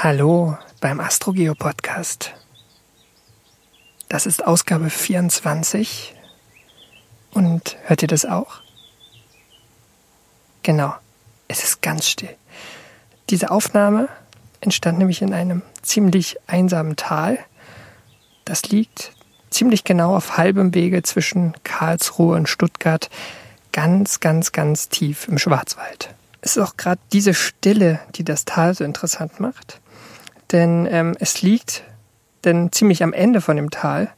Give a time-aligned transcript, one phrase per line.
[0.00, 2.32] Hallo beim Astrogeo Podcast.
[4.08, 6.14] Das ist Ausgabe 24.
[7.32, 8.60] Und hört ihr das auch?
[10.62, 10.94] Genau,
[11.48, 12.36] es ist ganz still.
[13.28, 14.08] Diese Aufnahme
[14.60, 17.40] entstand nämlich in einem ziemlich einsamen Tal.
[18.44, 19.10] Das liegt
[19.50, 23.10] ziemlich genau auf halbem Wege zwischen Karlsruhe und Stuttgart,
[23.72, 26.14] ganz, ganz, ganz tief im Schwarzwald.
[26.40, 29.80] Es ist auch gerade diese Stille, die das Tal so interessant macht.
[30.52, 31.84] Denn ähm, es liegt
[32.44, 34.10] denn ziemlich am Ende von dem Tal,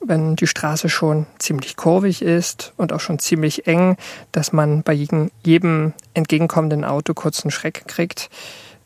[0.00, 3.96] wenn die Straße schon ziemlich kurvig ist und auch schon ziemlich eng,
[4.32, 8.30] dass man bei jedem, jedem entgegenkommenden Auto kurz einen Schreck kriegt.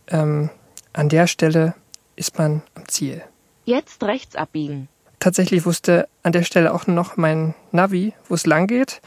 [0.08, 0.50] Ähm,
[0.92, 1.74] an der Stelle
[2.16, 3.22] ist man am Ziel.
[3.64, 4.88] Jetzt rechts abbiegen.
[5.20, 9.00] Tatsächlich wusste an der Stelle auch noch mein Navi, wo es lang geht,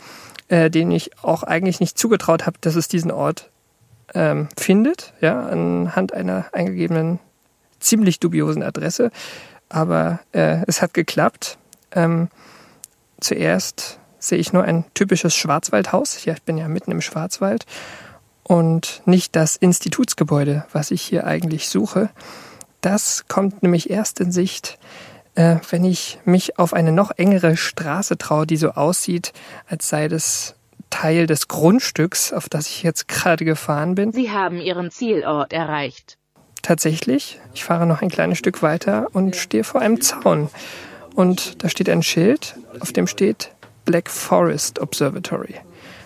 [0.47, 3.49] äh, den ich auch eigentlich nicht zugetraut habe, dass es diesen Ort
[4.13, 7.19] ähm, findet, ja, anhand einer eingegebenen
[7.79, 9.11] ziemlich dubiosen Adresse.
[9.69, 11.57] Aber äh, es hat geklappt.
[11.91, 12.29] Ähm,
[13.19, 16.23] zuerst sehe ich nur ein typisches Schwarzwaldhaus.
[16.25, 17.65] Ja, ich bin ja mitten im Schwarzwald.
[18.43, 22.09] Und nicht das Institutsgebäude, was ich hier eigentlich suche.
[22.81, 24.77] Das kommt nämlich erst in Sicht,
[25.33, 29.33] äh, wenn ich mich auf eine noch engere Straße traue, die so aussieht,
[29.67, 30.55] als sei das
[30.91, 34.11] Teil des Grundstücks, auf das ich jetzt gerade gefahren bin.
[34.11, 36.17] Sie haben Ihren Zielort erreicht.
[36.65, 40.49] Tatsächlich, ich fahre noch ein kleines Stück weiter und stehe vor einem Zaun.
[41.13, 43.51] Und da steht ein Schild, auf dem steht
[43.85, 45.53] Black Forest Observatory.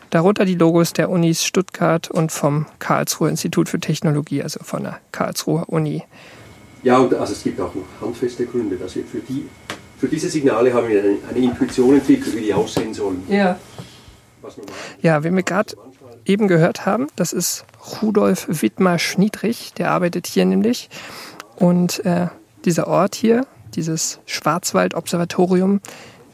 [0.10, 5.00] Darunter die Logos der Unis Stuttgart und vom Karlsruher Institut für Technologie, also von der
[5.14, 6.04] Karlsruher Uni.
[6.84, 8.78] Ja, und also es gibt auch noch handfeste Gründe.
[8.82, 9.48] Also für, die,
[9.98, 13.24] für diese Signale haben wir eine, eine Intuition entwickelt, wie die aussehen sollen.
[13.30, 13.58] Ja.
[15.02, 15.74] Ja, wie wir gerade
[16.26, 17.66] eben gehört haben, das ist
[18.02, 20.90] Rudolf Wittmar-Schniedrich, der arbeitet hier nämlich.
[21.56, 22.28] Und äh,
[22.66, 25.82] dieser Ort hier, dieses Schwarzwald-Observatorium,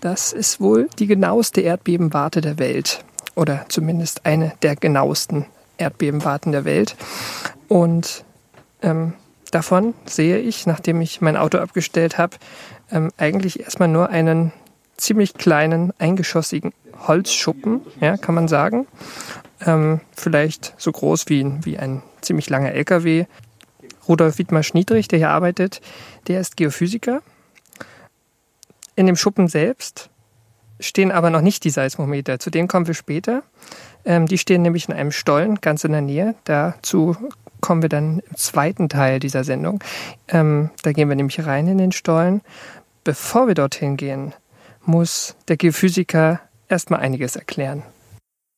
[0.01, 3.03] das ist wohl die genaueste Erdbebenwarte der Welt.
[3.35, 5.45] Oder zumindest eine der genauesten
[5.78, 6.95] Erdbebenwarten der Welt.
[7.68, 8.24] Und
[8.81, 9.13] ähm,
[9.51, 12.38] davon sehe ich, nachdem ich mein Auto abgestellt habe,
[12.91, 14.51] ähm, eigentlich erstmal nur einen
[14.97, 16.74] ziemlich kleinen, eingeschossigen
[17.07, 18.88] Holzschuppen, ja, kann man sagen.
[19.66, 23.26] Ähm, vielleicht so groß wie, wie ein ziemlich langer LKW.
[24.08, 25.82] Rudolf Wittmar-Schniedrich, der hier arbeitet,
[26.28, 27.22] der ist Geophysiker.
[28.96, 30.10] In dem Schuppen selbst
[30.80, 32.40] stehen aber noch nicht die Seismometer.
[32.40, 33.44] Zu denen kommen wir später.
[34.04, 36.36] Ähm, die stehen nämlich in einem Stollen ganz in der Nähe.
[36.44, 37.16] Dazu
[37.62, 39.84] kommen wir dann im zweiten Teil dieser Sendung.
[40.28, 42.42] Ähm, da gehen wir nämlich rein in den Stollen.
[43.04, 44.34] Bevor wir dorthin gehen,
[44.84, 46.40] muss der Geophysiker
[46.70, 47.84] erstmal einiges erklären.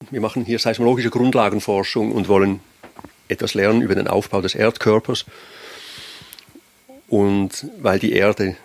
[0.10, 2.62] Wir machen hier seismologische Grundlagenforschung und wollen
[3.28, 5.26] etwas lernen über den Aufbau des Erdkörpers.
[7.10, 8.56] Und weil die Erde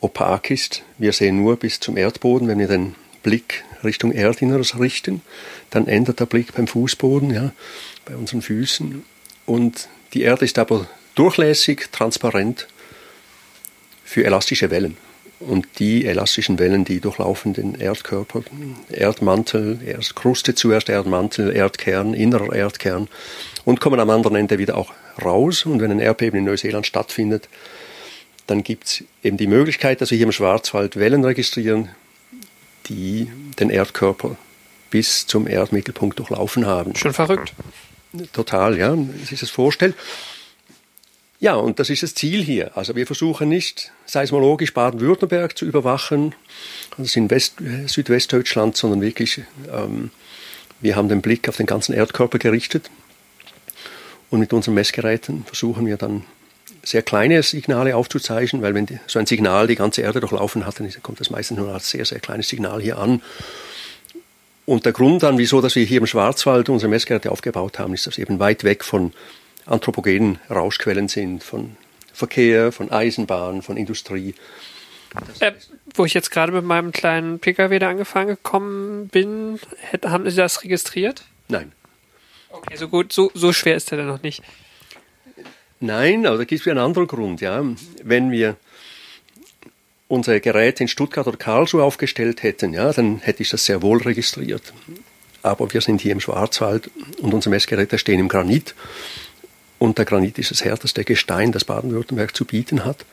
[0.00, 5.22] opak ist, wir sehen nur bis zum Erdboden, wenn wir den Blick Richtung Erdinneres richten,
[5.70, 7.52] dann ändert der Blick beim Fußboden, ja,
[8.04, 9.02] bei unseren Füßen.
[9.46, 12.66] Und die Erde ist aber durchlässig, transparent
[14.04, 14.96] für elastische Wellen.
[15.38, 18.42] Und die elastischen Wellen, die durchlaufen den Erdkörper,
[18.88, 23.08] Erdmantel, erst Kruste zuerst, Erdmantel, Erdkern, innerer Erdkern
[23.66, 24.92] und kommen am anderen Ende wieder auch
[25.22, 25.66] raus.
[25.66, 27.50] Und wenn ein Erdbeben in Neuseeland stattfindet,
[28.46, 31.90] dann gibt es eben die Möglichkeit, dass wir hier im Schwarzwald Wellen registrieren,
[32.86, 34.36] die den Erdkörper
[34.90, 36.94] bis zum Erdmittelpunkt durchlaufen haben.
[36.94, 37.52] Schon verrückt.
[38.32, 39.94] Total, ja, sich das vorstellt.
[41.38, 42.76] Ja, und das ist das Ziel hier.
[42.76, 46.34] Also wir versuchen nicht seismologisch Baden-Württemberg zu überwachen,
[46.96, 50.10] also in West, Südwestdeutschland, sondern wirklich, ähm,
[50.80, 52.90] wir haben den Blick auf den ganzen Erdkörper gerichtet
[54.30, 56.24] und mit unseren Messgeräten versuchen wir dann
[56.82, 60.80] sehr kleine Signale aufzuzeichnen, weil wenn die, so ein Signal die ganze Erde durchlaufen hat,
[60.80, 63.20] dann kommt das meistens nur als sehr, sehr kleines Signal hier an.
[64.66, 68.06] Und der Grund dann, wieso dass wir hier im Schwarzwald unsere Messgeräte aufgebaut haben, ist,
[68.06, 69.12] dass eben weit weg von
[69.66, 71.76] anthropogenen Rauschquellen sind, von
[72.12, 74.34] Verkehr, von Eisenbahn, von Industrie.
[75.40, 75.52] Äh,
[75.94, 79.58] wo ich jetzt gerade mit meinem kleinen Pkw da angefangen gekommen bin,
[80.04, 81.24] haben Sie das registriert?
[81.48, 81.72] Nein.
[82.50, 84.42] Okay, so gut, so, so schwer ist der dann noch nicht.
[85.80, 87.40] Nein, aber da gibt es einen anderen Grund.
[87.40, 87.62] Ja.
[88.02, 88.56] Wenn wir
[90.08, 94.00] unsere Geräte in Stuttgart oder Karlsruhe aufgestellt hätten, ja, dann hätte ich das sehr wohl
[94.02, 94.72] registriert.
[95.42, 96.90] Aber wir sind hier im Schwarzwald
[97.20, 98.74] und unsere Messgeräte stehen im Granit.
[99.78, 103.04] Und der Granit ist das härteste Gestein, das Baden-Württemberg zu bieten hat.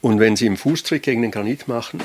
[0.00, 2.02] Und wenn Sie im Fußtritt gegen den Granit machen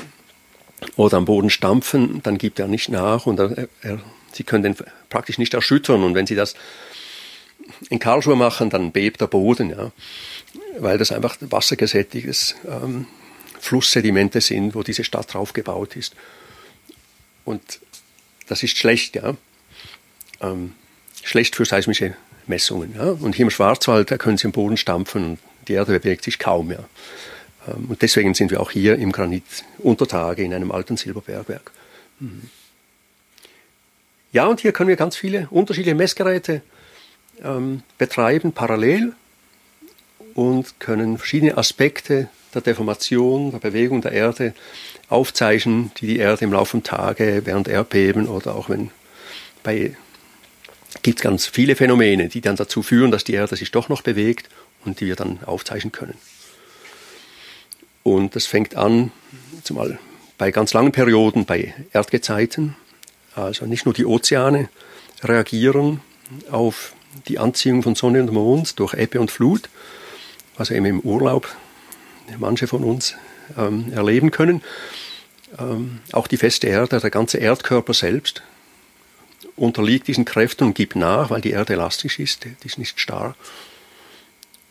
[0.96, 4.00] oder am Boden stampfen, dann gibt er nicht nach und er, er,
[4.32, 4.76] Sie können den
[5.10, 6.02] praktisch nicht erschüttern.
[6.02, 6.54] Und wenn Sie das
[7.90, 9.70] in Karlsruhe machen, dann bebt der Boden.
[9.70, 9.92] Ja.
[10.78, 13.06] weil das einfach wassergesättigtes ähm,
[13.60, 16.14] Flusssedimente sind, wo diese Stadt drauf gebaut ist.
[17.44, 17.80] Und
[18.46, 19.36] das ist schlecht, ja.
[20.40, 20.74] Ähm,
[21.22, 22.16] schlecht für seismische
[22.46, 22.94] Messungen.
[22.96, 23.10] Ja.
[23.10, 25.38] Und hier im Schwarzwald, da können Sie im Boden stampfen und
[25.68, 26.70] die Erde bewegt sich kaum.
[26.70, 26.84] Ja.
[27.68, 29.44] Ähm, und deswegen sind wir auch hier im Granit
[29.78, 31.70] unter Tage in einem alten Silberbergwerk.
[32.20, 32.50] Mhm.
[34.32, 36.62] Ja, und hier können wir ganz viele unterschiedliche Messgeräte
[37.42, 39.12] ähm, betreiben, parallel,
[40.34, 44.54] und können verschiedene Aspekte der Deformation, der Bewegung der Erde
[45.08, 48.90] aufzeichnen, die die Erde im Laufe der Tage während Erdbeben oder auch wenn
[49.62, 49.96] bei
[51.02, 54.02] gibt es ganz viele Phänomene, die dann dazu führen, dass die Erde sich doch noch
[54.02, 54.48] bewegt
[54.84, 56.14] und die wir dann aufzeichnen können.
[58.02, 59.12] Und das fängt an,
[59.62, 59.98] zumal
[60.36, 62.76] bei ganz langen Perioden, bei Erdgezeiten,
[63.34, 64.68] also nicht nur die Ozeane
[65.22, 66.00] reagieren
[66.50, 66.92] auf
[67.28, 69.68] die Anziehung von Sonne und Mond durch Ebbe und Flut,
[70.56, 71.48] was eben im Urlaub
[72.38, 73.14] manche von uns
[73.56, 74.62] ähm, erleben können.
[75.58, 78.42] Ähm, auch die feste Erde, der ganze Erdkörper selbst
[79.56, 83.34] unterliegt diesen Kräften und gibt nach, weil die Erde elastisch ist, die ist nicht starr.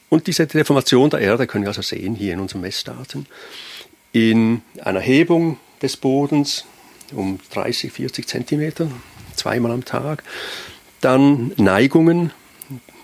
[0.09, 3.25] Und diese Deformation der Erde können wir also sehen hier in unseren Messdaten.
[4.11, 6.65] In einer Hebung des Bodens
[7.11, 8.89] um 30, 40 Zentimeter,
[9.35, 10.23] zweimal am Tag.
[11.01, 12.31] Dann Neigungen,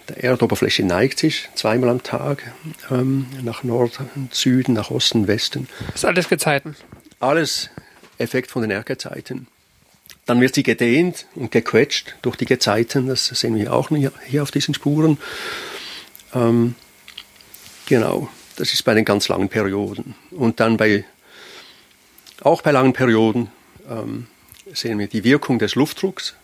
[0.07, 2.53] der Erdoberfläche neigt sich zweimal am Tag
[2.89, 5.67] ähm, nach Norden, Süden, nach Osten, Westen.
[5.87, 6.75] Das ist alles Gezeiten.
[7.19, 7.69] Alles
[8.17, 9.47] Effekt von den Erdgezeiten.
[10.29, 13.89] Dann wird sie gedehnt und gequetscht durch die Gezeiten, das sehen wir auch
[14.27, 15.17] hier auf diesen Spuren.
[16.35, 16.75] Ähm,
[17.87, 20.13] genau, das ist bei den ganz langen Perioden.
[20.29, 21.03] Und dann bei,
[22.41, 23.49] auch bei langen Perioden
[23.89, 24.27] ähm,
[24.71, 26.35] sehen wir die Wirkung des Luftdrucks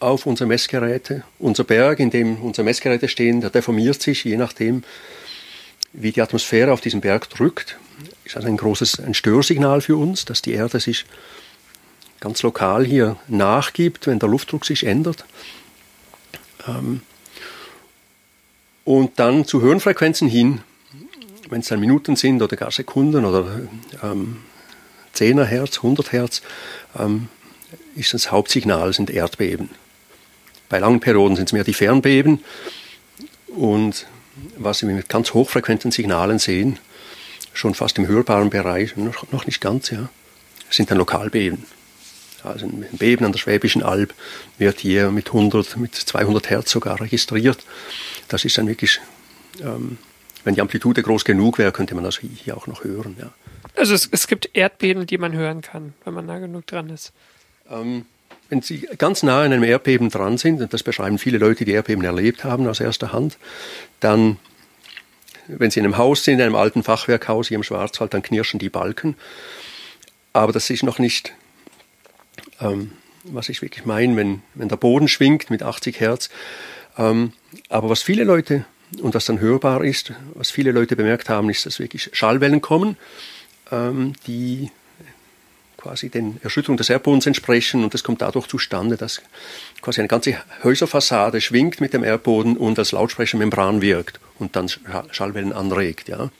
[0.00, 1.22] auf unsere Messgeräte.
[1.38, 4.82] Unser Berg, in dem unsere Messgeräte stehen, der deformiert sich, je nachdem,
[5.92, 7.78] wie die Atmosphäre auf diesen Berg drückt.
[8.24, 11.04] Ist also ein großes ein Störsignal für uns, dass die Erde sich
[12.20, 15.24] ganz lokal hier nachgibt, wenn der Luftdruck sich ändert.
[16.66, 17.02] Ähm,
[18.84, 20.62] und dann zu höheren Frequenzen hin,
[21.50, 23.60] wenn es dann Minuten sind oder gar Sekunden oder
[24.02, 24.38] ähm,
[25.14, 26.42] 10er Hertz, 100 Hertz,
[26.98, 27.28] ähm,
[27.94, 29.70] ist das Hauptsignal, sind Erdbeben.
[30.68, 32.44] Bei langen Perioden sind es mehr die Fernbeben.
[33.48, 34.06] Und
[34.56, 36.78] was wir mit ganz hochfrequenten Signalen sehen,
[37.52, 40.08] schon fast im hörbaren Bereich, noch, nicht ganz, ja,
[40.70, 41.64] sind dann Lokalbeben.
[42.44, 44.14] Also ein Beben an der Schwäbischen Alb
[44.58, 47.64] wird hier mit 100, mit 200 Hertz sogar registriert.
[48.28, 49.00] Das ist dann wirklich,
[49.60, 49.98] ähm,
[50.44, 53.16] wenn die Amplitude groß genug wäre, könnte man das hier auch noch hören.
[53.18, 53.30] Ja.
[53.76, 57.12] Also es, es gibt Erdbeben, die man hören kann, wenn man nah genug dran ist.
[57.70, 58.06] Ähm,
[58.48, 61.72] wenn Sie ganz nah an einem Erdbeben dran sind, und das beschreiben viele Leute, die
[61.72, 63.36] Erdbeben erlebt haben aus erster Hand,
[64.00, 64.38] dann,
[65.48, 68.58] wenn Sie in einem Haus sind, in einem alten Fachwerkhaus hier im Schwarzwald, dann knirschen
[68.58, 69.16] die Balken.
[70.32, 71.34] Aber das ist noch nicht,
[72.60, 72.92] ähm,
[73.24, 76.30] was ich wirklich meine, wenn, wenn der Boden schwingt mit 80 Hertz.
[76.96, 77.32] Ähm,
[77.68, 78.64] aber was viele Leute,
[79.02, 82.96] und was dann hörbar ist, was viele Leute bemerkt haben, ist, dass wirklich Schallwellen kommen,
[83.70, 84.70] ähm, die
[85.76, 89.22] quasi den Erschütterungen des Erdbodens entsprechen und das kommt dadurch zustande, dass
[89.80, 94.68] quasi eine ganze Häuserfassade schwingt mit dem Erdboden und als Lautsprechermembran wirkt und dann
[95.12, 96.08] Schallwellen anregt.
[96.08, 96.30] Ja.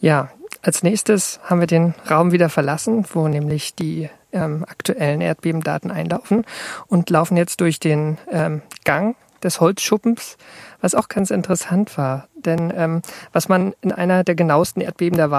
[0.00, 5.90] ja, als nächstes haben wir den Raum wieder verlassen, wo nämlich die ähm, aktuellen Erdbebendaten
[5.90, 6.44] einlaufen
[6.86, 10.36] und laufen jetzt durch den ähm, Gang des Holzschuppens,
[10.80, 12.28] was auch ganz interessant war.
[12.36, 15.30] Denn ähm, was man in einer der genauesten Erdbeben der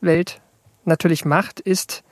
[0.00, 0.40] Welt
[0.84, 2.04] natürlich macht, ist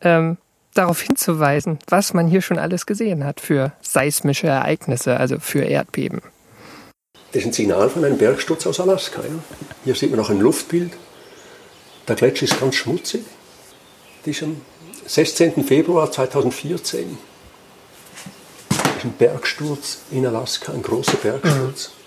[0.00, 0.38] ähm,
[0.74, 6.22] darauf hinzuweisen, was man hier schon alles gesehen hat für seismische Ereignisse, also für Erdbeben.
[7.32, 9.22] Das ist ein Signal von einem Bergsturz aus Alaska.
[9.22, 9.28] Ja.
[9.84, 10.92] Hier sieht man noch ein Luftbild.
[12.08, 13.24] Der Gletscher ist ganz schmutzig.
[14.24, 14.60] Das ist am
[15.06, 15.64] 16.
[15.64, 17.18] Februar 2014.
[18.68, 21.88] Das ist ein Bergsturz in Alaska, ein großer Bergsturz.
[21.88, 22.02] Mhm.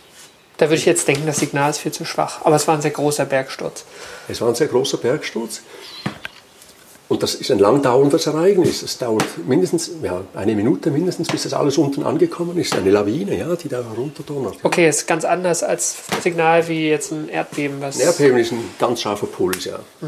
[0.58, 2.46] Da würde ich jetzt denken, das Signal ist viel zu schwach.
[2.46, 3.84] Aber es war ein sehr großer Bergsturz.
[4.28, 5.62] Es war ein sehr großer Bergsturz.
[7.08, 8.82] Und das ist ein lang dauerndes Ereignis.
[8.82, 12.76] Es dauert mindestens ja, eine Minute mindestens, bis das alles unten angekommen ist.
[12.76, 14.56] Eine Lawine, ja, die da runterdonnert.
[14.64, 17.80] Okay, ist ganz anders als Signal wie jetzt ein Erdbeben.
[17.80, 19.78] Was ein Erdbeben ist ein ganz scharfer Puls, ja.
[20.02, 20.08] Mhm.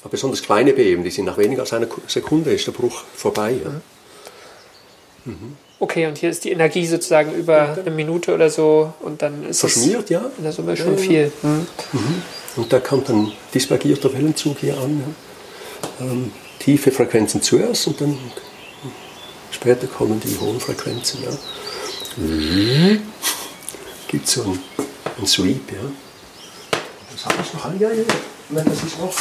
[0.00, 3.56] Aber besonders kleine Beben, die sind nach weniger als einer Sekunde ist der Bruch vorbei.
[3.62, 3.70] Ja.
[3.70, 5.32] Mhm.
[5.32, 5.56] Mhm.
[5.80, 9.60] Okay, und hier ist die Energie sozusagen über eine Minute oder so und dann ist
[9.60, 10.30] Verschmiert, es ja.
[10.36, 11.32] in der Summe schon ja, viel.
[11.42, 11.66] Mhm.
[12.56, 15.14] Und da kommt ein dispergierter Wellenzug hier an.
[16.00, 18.18] Ähm, tiefe Frequenzen zuerst und dann
[19.50, 21.22] später kommen die hohen Frequenzen.
[21.22, 21.30] Ja.
[22.16, 23.02] Mhm.
[24.08, 24.62] Gibt so einen,
[25.16, 25.72] einen Sweep.
[25.72, 26.78] Ja.
[27.12, 27.88] das habe ich noch ja,
[28.50, 29.14] Nein, das ist noch.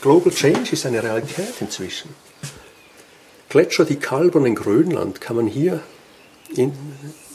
[0.00, 2.14] Global Change ist eine Realität inzwischen.
[3.48, 5.82] Gletscher, die kalbern in Grönland, kann man hier
[6.56, 6.72] in,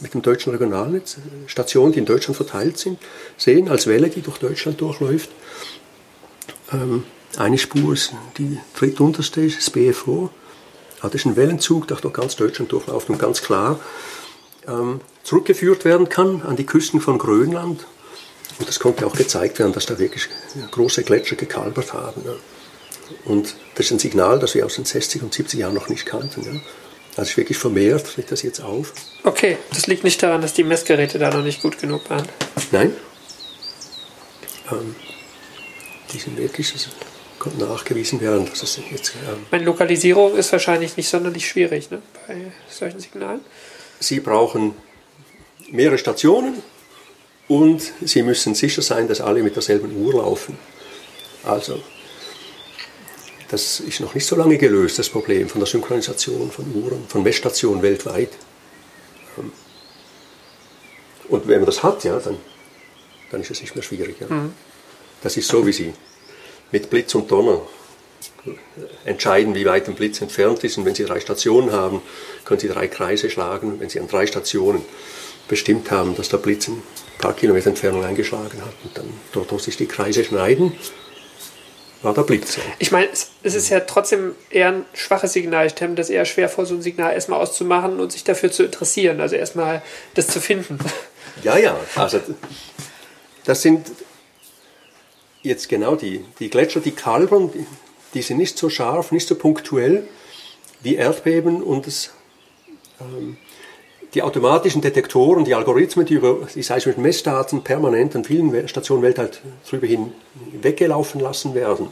[0.02, 3.00] mit dem deutschen Regionalnetz, Stationen, die in Deutschland verteilt sind,
[3.38, 5.30] sehen, als Welle, die durch Deutschland durchläuft.
[6.72, 7.04] Ähm,
[7.38, 10.30] eine Spur ist die drittunterste, ist das BFO.
[11.02, 13.80] Ah, das ist ein Wellenzug, der durch ganz Deutschland durchläuft und ganz klar
[14.68, 17.86] ähm, zurückgeführt werden kann an die Küsten von Grönland.
[18.58, 20.30] Und das konnte auch gezeigt werden, dass da wirklich
[20.72, 22.22] große Gletscher gekalbert haben.
[22.26, 22.34] Ja.
[23.26, 26.06] Und das ist ein Signal, das wir aus den 60 und 70 Jahren noch nicht
[26.06, 26.44] kannten.
[26.44, 26.52] Ja.
[27.18, 28.94] Also ist wirklich vermehrt, fällt das jetzt auf.
[29.24, 32.28] Okay, das liegt nicht daran, dass die Messgeräte da noch nicht gut genug waren.
[32.72, 32.94] Nein.
[34.72, 34.96] Ähm,
[36.12, 36.90] die sind wirklich, konnte
[37.58, 39.14] nachgewiesen werden, dass es jetzt.
[39.28, 43.42] Ähm, Meine Lokalisierung ist wahrscheinlich nicht sonderlich schwierig ne, bei solchen Signalen.
[44.00, 44.74] Sie brauchen
[45.72, 46.62] mehrere Stationen
[47.48, 50.58] und Sie müssen sicher sein, dass alle mit derselben Uhr laufen.
[51.44, 51.82] Also
[53.50, 57.24] das ist noch nicht so lange gelöst, das Problem von der Synchronisation von Uhren, von
[57.24, 58.30] Messstationen weltweit.
[59.38, 59.52] Ähm,
[61.30, 62.38] und wenn man das hat, ja, dann,
[63.32, 64.18] dann ist es nicht mehr schwierig.
[64.20, 64.28] Ja.
[64.28, 64.54] Mhm.
[65.22, 65.94] Das ist so, wie Sie
[66.72, 67.62] mit Blitz und Donner
[69.06, 70.78] entscheiden, wie weit ein Blitz entfernt ist.
[70.78, 72.02] Und wenn Sie drei Stationen haben,
[72.44, 73.80] können Sie drei Kreise schlagen.
[73.80, 74.84] Wenn Sie an drei Stationen
[75.48, 76.82] bestimmt haben, dass der Blitz ein
[77.20, 80.74] paar Kilometer Entfernung eingeschlagen hat und dann dort, wo sich die Kreise schneiden,
[82.02, 82.58] war der Blitz.
[82.78, 85.66] Ich meine, es, es, ist ja trotzdem eher ein schwaches Signal.
[85.66, 88.52] Ich stelle mir das eher schwer vor, so ein Signal erstmal auszumachen und sich dafür
[88.52, 89.22] zu interessieren.
[89.22, 89.82] Also erstmal
[90.14, 90.78] das zu finden.
[91.44, 91.78] Ja, ja.
[91.96, 92.22] Also
[93.44, 93.88] das sind
[95.46, 97.66] jetzt genau die, die Gletscher, die kalbern, die,
[98.14, 100.08] die sind nicht so scharf, nicht so punktuell
[100.82, 102.12] wie Erdbeben und das,
[103.00, 103.38] ähm,
[104.14, 109.42] die automatischen Detektoren, die Algorithmen, die über die seismischen Messdaten permanent an vielen Stationen weltweit
[109.70, 110.14] drüber hin
[110.62, 111.90] weggelaufen lassen werden,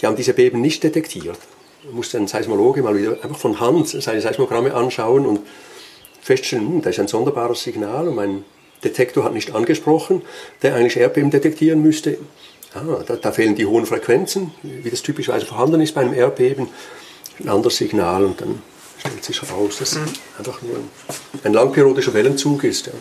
[0.00, 1.38] die haben diese Beben nicht detektiert.
[1.84, 5.40] Man musste ein Seismologe mal wieder einfach von Hand seine Seismogramme anschauen und
[6.20, 8.44] feststellen, hm, da ist ein sonderbares Signal und mein
[8.84, 10.22] Detektor hat nicht angesprochen,
[10.62, 12.18] der eigentlich Erdbeben detektieren müsste.
[12.72, 16.68] Ah, da, da, fehlen die hohen Frequenzen, wie das typischerweise vorhanden ist bei einem Erdbeben.
[17.40, 18.62] Ein anderes Signal und dann
[18.98, 20.04] stellt sich heraus, dass mhm.
[20.38, 20.90] einfach nur ein,
[21.42, 22.92] ein langperiodischer Wellenzug ist, ja.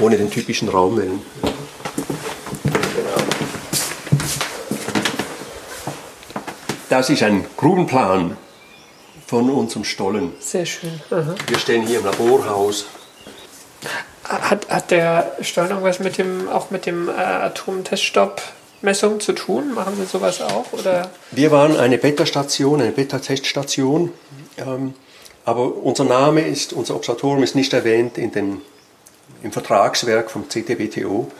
[0.00, 1.22] ohne den typischen Raumwellen.
[6.90, 8.36] Das ist ein Grubenplan
[9.26, 10.32] von unserem Stollen.
[10.40, 11.00] Sehr schön.
[11.10, 11.34] Aha.
[11.46, 12.86] Wir stehen hier im Laborhaus.
[14.28, 18.42] Hat, hat der Stollen irgendwas mit dem, auch mit dem äh, Atomteststopp
[18.82, 19.74] Messungen zu tun?
[19.74, 20.72] Machen Sie sowas auch?
[20.72, 21.10] Oder?
[21.30, 24.12] Wir waren eine Beta-Station, eine Beta-Teststation
[24.58, 24.94] ähm,
[25.44, 28.60] aber unser Name ist, unser Observatorium ist nicht erwähnt in den,
[29.42, 31.30] im Vertragswerk vom CTBTO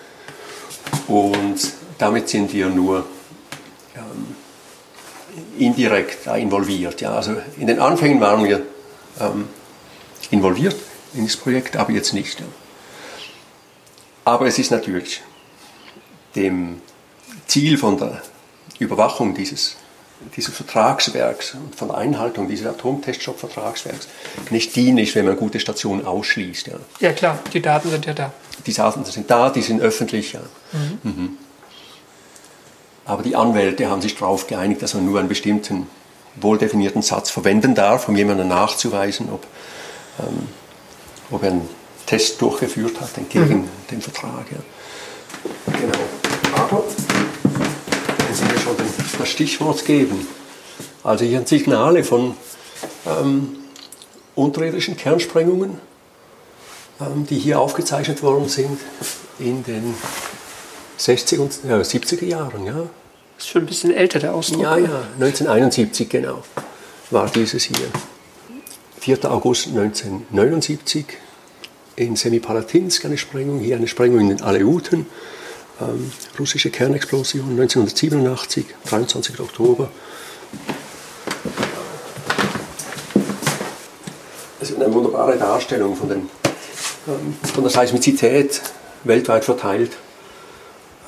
[1.09, 1.57] und
[1.99, 3.04] damit sind wir nur
[3.97, 4.35] ähm,
[5.59, 7.00] indirekt involviert.
[7.00, 7.14] Ja.
[7.14, 8.62] Also in den Anfängen waren wir
[9.21, 9.49] ähm,
[10.30, 10.76] involviert
[11.14, 12.40] in das Projekt, aber jetzt nicht.
[12.40, 12.47] Ja.
[14.28, 15.23] Aber es ist natürlich
[16.37, 16.82] dem
[17.47, 18.20] Ziel von der
[18.78, 19.76] Überwachung dieses
[20.37, 24.08] dieses Vertragswerks und von der Einhaltung dieses Atomteststopp-Vertragswerks
[24.50, 26.66] nicht dienlich, wenn man gute Stationen ausschließt.
[26.66, 26.75] Ja.
[26.99, 28.32] ja klar, die Daten sind ja da.
[28.66, 30.32] Die Daten sind da, die sind öffentlich.
[30.32, 30.40] Ja.
[30.73, 31.11] Mhm.
[31.11, 31.38] Mhm.
[33.06, 35.87] Aber die Anwälte haben sich darauf geeinigt, dass man nur einen bestimmten
[36.37, 39.47] wohldefinierten Satz verwenden darf, um jemandem nachzuweisen, ob,
[40.18, 40.49] ähm,
[41.30, 41.77] ob er einen
[42.08, 43.68] Test durchgeführt hat entgegen mhm.
[43.90, 44.46] dem Vertrag.
[44.50, 44.58] Ja.
[45.78, 45.98] Genau.
[46.54, 46.82] Aber
[49.18, 50.26] das Stichwort geben.
[51.04, 52.34] Also hier sind Signale von
[53.06, 53.56] ähm,
[54.34, 55.78] unterirdischen Kernsprengungen,
[57.00, 58.80] ähm, die hier aufgezeichnet worden sind
[59.38, 59.94] in den
[60.98, 62.64] 60er und äh, 70er Jahren.
[62.64, 62.86] Ja.
[63.36, 64.62] Das ist schon ein bisschen älter, der Ausdruck.
[64.62, 66.42] Ja, ja, 1971 genau
[67.10, 67.76] war dieses hier.
[69.00, 69.30] 4.
[69.30, 71.06] August 1979
[71.98, 75.06] in Semipalatinsk eine Sprengung, hier eine Sprengung in den Aleuten
[75.80, 79.40] ähm, russische Kernexplosion 1987, 23.
[79.40, 79.90] Oktober.
[84.60, 86.30] Es ist eine wunderbare Darstellung von, den,
[87.06, 88.60] ähm, von der Seismizität
[89.04, 89.92] weltweit verteilt.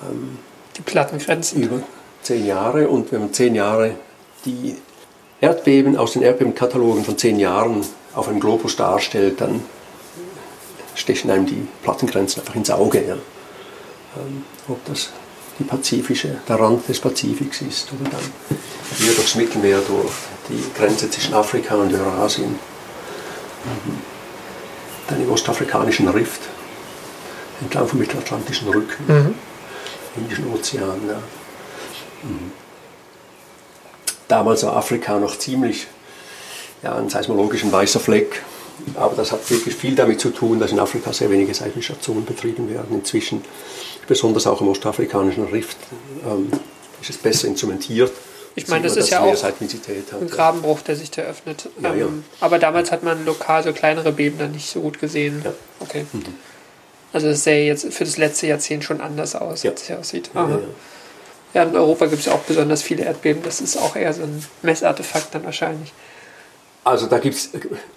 [0.09, 0.38] Ähm,
[0.76, 1.62] die Plattengrenzen.
[1.62, 1.82] Über
[2.23, 3.94] zehn Jahre und wenn man zehn Jahre
[4.44, 4.76] die
[5.40, 9.62] Erdbeben aus den Erdbebenkatalogen von zehn Jahren auf einem Globus darstellt, dann
[11.00, 13.04] stechen einem die Plattengrenzen einfach ins Auge.
[13.07, 13.14] Ja.
[13.14, 15.11] Ähm, ob das
[15.59, 18.57] die pazifische, der Rand des Pazifiks ist oder dann
[18.99, 20.12] hier durchs Mittelmeer durch,
[20.49, 23.99] die Grenze zwischen Afrika und Eurasien, mhm.
[25.09, 26.40] dann im ostafrikanischen Rift.
[27.61, 29.35] entlang vom Mittelatlantischen Rücken, mhm.
[30.16, 31.00] Indischen Ozean.
[31.07, 31.23] Ja.
[32.23, 32.52] Mhm.
[34.28, 35.87] Damals war Afrika noch ziemlich
[36.83, 38.42] ja, ein seismologisch weißer Fleck.
[38.95, 42.69] Aber das hat wirklich viel damit zu tun, dass in Afrika sehr wenige Seismistationen betrieben
[42.71, 42.95] werden.
[42.97, 43.43] Inzwischen,
[44.07, 45.77] besonders auch im ostafrikanischen Rift,
[46.27, 46.51] ähm,
[47.01, 48.13] ist es besser instrumentiert.
[48.57, 51.69] Ich meine, das ist ja auch ein Grabenbruch, der sich da öffnet.
[51.81, 52.07] Ja, ja.
[52.07, 55.41] Ähm, aber damals hat man lokal so kleinere Beben dann nicht so gut gesehen.
[55.45, 55.53] Ja.
[55.79, 56.05] Okay.
[56.13, 56.25] Mhm.
[57.13, 60.31] Also das sähe jetzt für das letzte Jahrzehnt schon anders aus, als es hier aussieht.
[60.35, 60.61] Ja,
[61.53, 63.43] ja, in Europa gibt es ja auch besonders viele Erdbeben.
[63.43, 65.93] Das ist auch eher so ein Messartefakt dann wahrscheinlich.
[66.83, 67.51] Also da gibt es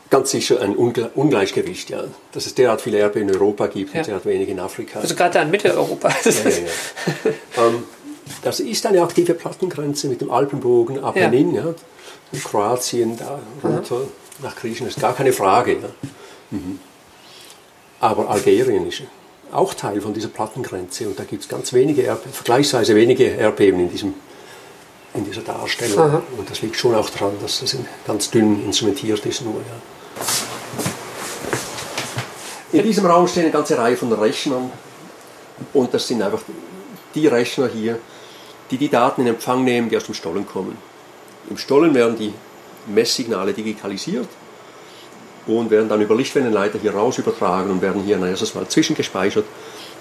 [0.10, 2.04] ganz sicher ein Ungleichgewicht, ja.
[2.34, 4.02] Dass es derart viele Erdbeben in Europa gibt ja.
[4.02, 5.00] und derart wenig in Afrika.
[5.00, 6.10] Also gerade in Mitteleuropa.
[6.10, 6.48] ja, ja,
[7.66, 7.84] ähm,
[8.42, 11.74] das ist eine aktive Plattengrenze mit dem Alpenbogen Apennin, ja.
[12.44, 14.08] Kroatien da runter mhm.
[14.42, 15.74] nach Griechenland, ist gar keine Frage.
[15.74, 15.90] Ja.
[16.52, 16.80] Mhm.
[18.00, 19.04] Aber Algerien ist
[19.52, 23.80] auch Teil von dieser Plattengrenze und da gibt es ganz wenige, Erdbeben, vergleichsweise wenige Erdbeben
[23.80, 24.14] in diesem
[25.14, 26.00] in dieser Darstellung.
[26.00, 26.24] Aha.
[26.38, 29.56] Und das liegt schon auch daran, dass das ganz dünn instrumentiert ist nur.
[29.56, 29.60] Ja.
[32.80, 34.72] In diesem Raum stehen eine ganze Reihe von Rechnern
[35.74, 36.42] und das sind einfach
[37.14, 38.00] die Rechner hier,
[38.72, 40.76] die die Daten in Empfang nehmen, die aus dem Stollen kommen.
[41.50, 42.34] Im Stollen werden die
[42.88, 44.28] Messsignale digitalisiert
[45.46, 49.46] und werden dann über Lichtwellenleiter hier raus übertragen und werden hier erstes Mal zwischengespeichert,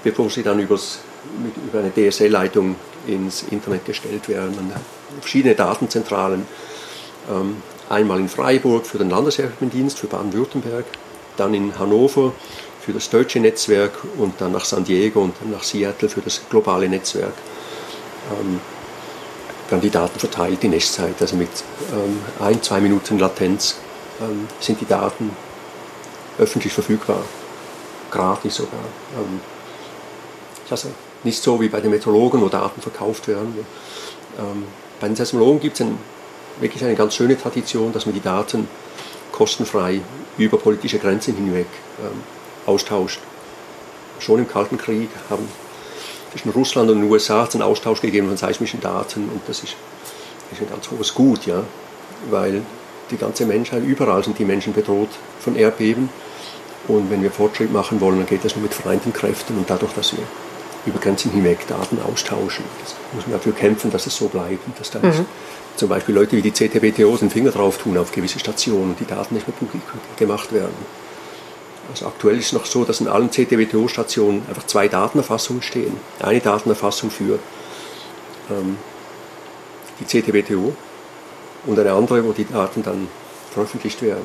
[0.02, 1.00] bevor sie dann übers,
[1.42, 4.54] mit, über eine DSL-Leitung ins Internet gestellt werden.
[4.59, 4.73] Und
[5.21, 6.47] verschiedene Datenzentralen.
[7.30, 10.85] Ähm, einmal in Freiburg für den Landesherrendienst für Baden-Württemberg,
[11.37, 12.32] dann in Hannover
[12.80, 16.40] für das deutsche Netzwerk und dann nach San Diego und dann nach Seattle für das
[16.49, 17.35] globale Netzwerk.
[18.30, 18.61] Ähm,
[19.71, 21.49] dann die Daten verteilt in Echtzeit, also mit
[21.92, 23.76] ähm, ein, zwei Minuten Latenz
[24.61, 25.35] sind die Daten
[26.38, 27.23] öffentlich verfügbar,
[28.11, 28.85] gratis sogar.
[29.16, 29.40] Ähm,
[30.71, 30.88] also
[31.25, 33.66] nicht so wie bei den Meteorologen, wo Daten verkauft werden.
[34.38, 34.64] Ähm,
[35.01, 35.99] bei den Seismologen gibt es ein,
[36.61, 38.68] wirklich eine ganz schöne Tradition, dass man die Daten
[39.33, 40.01] kostenfrei
[40.38, 41.66] über politische Grenzen hinweg
[42.01, 42.23] ähm,
[42.66, 43.20] austauscht.
[44.18, 45.49] Schon im Kalten Krieg haben
[46.31, 49.75] zwischen Russland und den USA einen Austausch gegeben von seismischen Daten und das ist,
[50.53, 51.62] ist ein ganz hohes Gut, ja,
[52.31, 52.62] weil
[53.11, 56.09] die ganze Menschheit, überall sind die Menschen bedroht von Erdbeben
[56.88, 59.92] und wenn wir Fortschritt machen wollen, dann geht das nur mit vereinten Kräften und dadurch,
[59.92, 60.23] dass wir
[60.87, 62.64] über Grenzen hinweg Daten austauschen.
[62.81, 65.27] Das muss man dafür kämpfen, dass es so bleibt und dass da mhm.
[65.77, 69.07] zum Beispiel Leute wie die CTBTO den Finger drauf tun auf gewisse Stationen und die
[69.07, 69.83] Daten nicht mehr publik
[70.16, 70.75] gemacht werden.
[71.90, 75.97] Also aktuell ist es noch so, dass in allen CTBTO-Stationen einfach zwei Datenerfassungen stehen.
[76.21, 77.38] Eine Datenerfassung für
[78.51, 78.79] ähm,
[80.01, 80.75] die CTBTO
[81.66, 83.09] und eine andere, wo die Daten dann
[83.53, 84.25] veröffentlicht werden.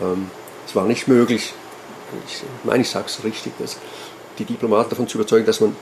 [0.00, 0.30] Ähm,
[0.66, 1.52] es war nicht möglich,
[2.26, 3.76] ich meine, ich sage es richtig, dass
[4.40, 5.76] die Diplomaten davon zu überzeugen, dass man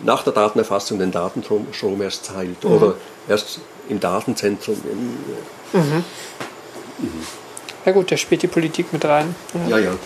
[0.00, 2.70] nach der Datenerfassung den Datenstrom erst teilt mhm.
[2.70, 2.94] oder
[3.28, 4.76] erst im Datenzentrum.
[5.72, 6.04] mhm.
[6.98, 7.26] Mhm.
[7.84, 9.34] Ja gut, da spielt die Politik mit rein.
[9.68, 9.90] Ja, ja.
[9.90, 9.98] ja.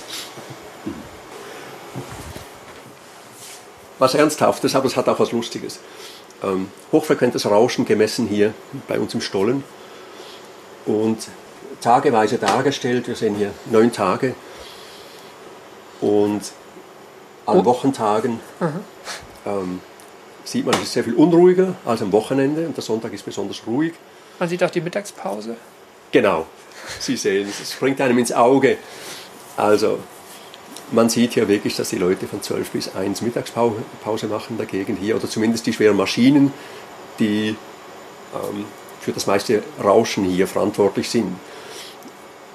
[3.98, 5.80] Was Ernsthaftes, aber es hat auch was Lustiges.
[6.42, 8.54] Ähm, hochfrequentes Rauschen gemessen hier
[8.88, 9.64] bei uns im Stollen
[10.86, 11.28] und
[11.80, 13.08] tageweise dargestellt.
[13.08, 14.34] Wir sehen hier neun Tage
[16.00, 16.42] und
[17.46, 17.64] an oh.
[17.64, 18.40] Wochentagen
[19.46, 19.80] ähm,
[20.44, 23.62] sieht man, es ist sehr viel unruhiger als am Wochenende und der Sonntag ist besonders
[23.66, 23.94] ruhig.
[24.38, 25.56] Man sieht auch die Mittagspause.
[26.10, 26.46] Genau,
[27.00, 28.76] Sie sehen, es springt einem ins Auge.
[29.56, 29.98] Also
[30.92, 35.16] man sieht hier wirklich, dass die Leute von 12 bis 1 Mittagspause machen dagegen hier,
[35.16, 36.52] oder zumindest die schweren Maschinen,
[37.18, 37.56] die
[38.34, 38.64] ähm,
[39.00, 41.36] für das meiste Rauschen hier verantwortlich sind.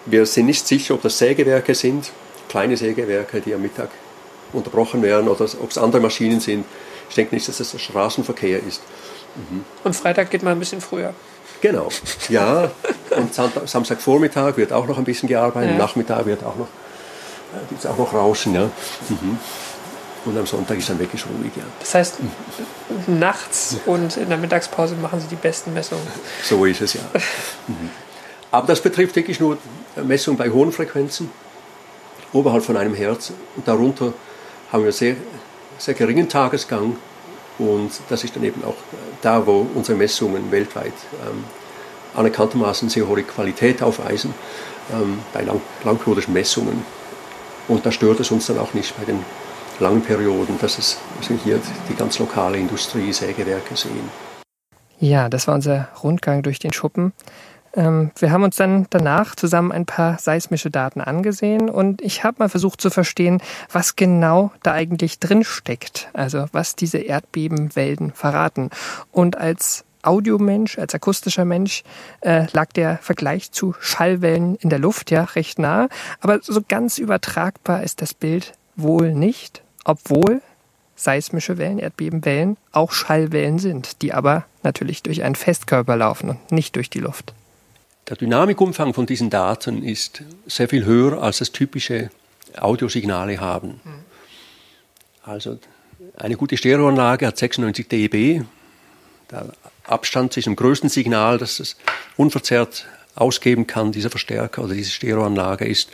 [0.06, 2.12] Wir sind nicht sicher, ob das Sägewerke sind,
[2.47, 3.89] kleine Sägewerke, die am Mittag
[4.53, 6.65] unterbrochen werden oder ob es andere Maschinen sind.
[7.09, 8.81] Ich denke nicht, dass es der Straßenverkehr ist.
[9.35, 9.65] Mhm.
[9.83, 11.13] Und Freitag geht man ein bisschen früher.
[11.62, 11.89] Genau,
[12.29, 12.71] ja.
[13.12, 15.77] Und Samstagvormittag wird auch noch ein bisschen gearbeitet, ja.
[15.77, 18.55] Nachmittag wird auch noch, äh, gibt es auch noch Rauschen.
[18.55, 18.69] Ja.
[19.09, 19.38] Mhm.
[20.25, 21.51] Und am Sonntag ist dann wirklich ruhig.
[21.55, 21.63] Ja.
[21.79, 22.15] Das heißt,
[23.07, 26.05] nachts und in der Mittagspause machen Sie die besten Messungen.
[26.43, 27.01] So ist es ja.
[27.67, 27.89] Mhm.
[28.51, 29.57] Aber das betrifft wirklich nur
[29.95, 31.31] Messungen bei hohen Frequenzen,
[32.33, 33.31] oberhalb von einem Herz.
[33.55, 34.13] Und darunter
[34.71, 35.15] haben wir sehr,
[35.77, 36.95] sehr geringen Tagesgang
[37.58, 38.77] und das ist dann eben auch
[39.21, 40.93] da, wo unsere Messungen weltweit
[41.25, 41.43] ähm,
[42.15, 44.34] anerkanntermaßen sehr hohe Qualität aufweisen,
[44.91, 46.84] ähm, bei lang, langperiodischen Messungen.
[47.67, 49.23] Und da stört es uns dann auch nicht bei den
[49.79, 54.10] langen Perioden, dass es also hier die ganz lokale Industrie, Sägewerke sehen.
[54.99, 57.13] Ja, das war unser Rundgang durch den Schuppen.
[57.75, 62.38] Ähm, wir haben uns dann danach zusammen ein paar seismische Daten angesehen und ich habe
[62.39, 68.69] mal versucht zu verstehen, was genau da eigentlich drin steckt, also was diese Erdbebenwellen verraten.
[69.12, 71.84] Und als Audiomensch, als akustischer Mensch
[72.21, 75.89] äh, lag der Vergleich zu Schallwellen in der Luft ja recht nah,
[76.21, 80.41] aber so ganz übertragbar ist das Bild wohl nicht, obwohl
[80.95, 86.75] seismische Wellen, Erdbebenwellen auch Schallwellen sind, die aber natürlich durch einen Festkörper laufen und nicht
[86.75, 87.34] durch die Luft.
[88.10, 92.10] Der Dynamikumfang von diesen Daten ist sehr viel höher, als das typische
[92.58, 93.80] Audiosignale haben.
[95.24, 95.60] Also
[96.17, 98.41] eine gute Stereoanlage hat 96 dB.
[99.30, 101.78] Der Abstand zwischen dem größten Signal, das es
[102.17, 105.89] unverzerrt ausgeben kann, dieser Verstärker oder diese Stereoanlage, ist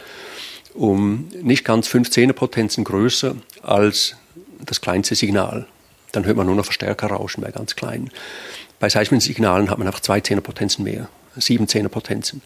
[0.73, 4.15] um nicht ganz 15er Potenzen größer als
[4.65, 5.67] das kleinste Signal.
[6.13, 8.09] Dann hört man nur noch Verstärker rauschen bei ganz kleinen.
[8.79, 12.41] Bei seismischen Signalen hat man einfach zwei Zehnerpotenzen mehr sieben Zehnerpotenzen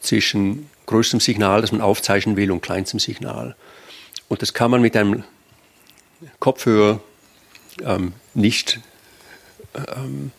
[0.00, 3.56] zwischen größtem Signal, das man aufzeichnen will, und kleinstem Signal.
[4.28, 5.24] Und das kann man mit einem
[6.38, 7.00] Kopfhörer
[7.84, 8.80] ähm, nicht
[9.74, 10.30] ähm,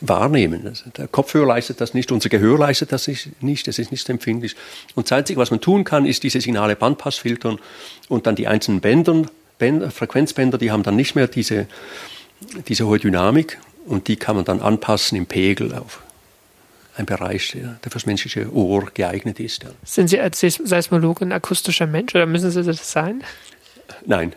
[0.00, 0.66] wahrnehmen.
[0.66, 3.08] Also der Kopfhörer leistet das nicht, unser Gehör leistet das
[3.40, 4.56] nicht, das ist nicht empfindlich.
[4.94, 7.58] Und das Einzige, was man tun kann, ist diese Signale Bandpass filtern
[8.08, 9.22] und dann die einzelnen Bänder,
[9.58, 11.66] Bänder, Frequenzbänder, die haben dann nicht mehr diese,
[12.68, 16.02] diese hohe Dynamik und die kann man dann anpassen im Pegel auf
[16.98, 19.64] ein Bereich, der, der fürs menschliche Ohr geeignet ist.
[19.84, 23.22] Sind Sie als Seismologe ein akustischer Mensch oder müssen Sie das sein?
[24.04, 24.34] Nein.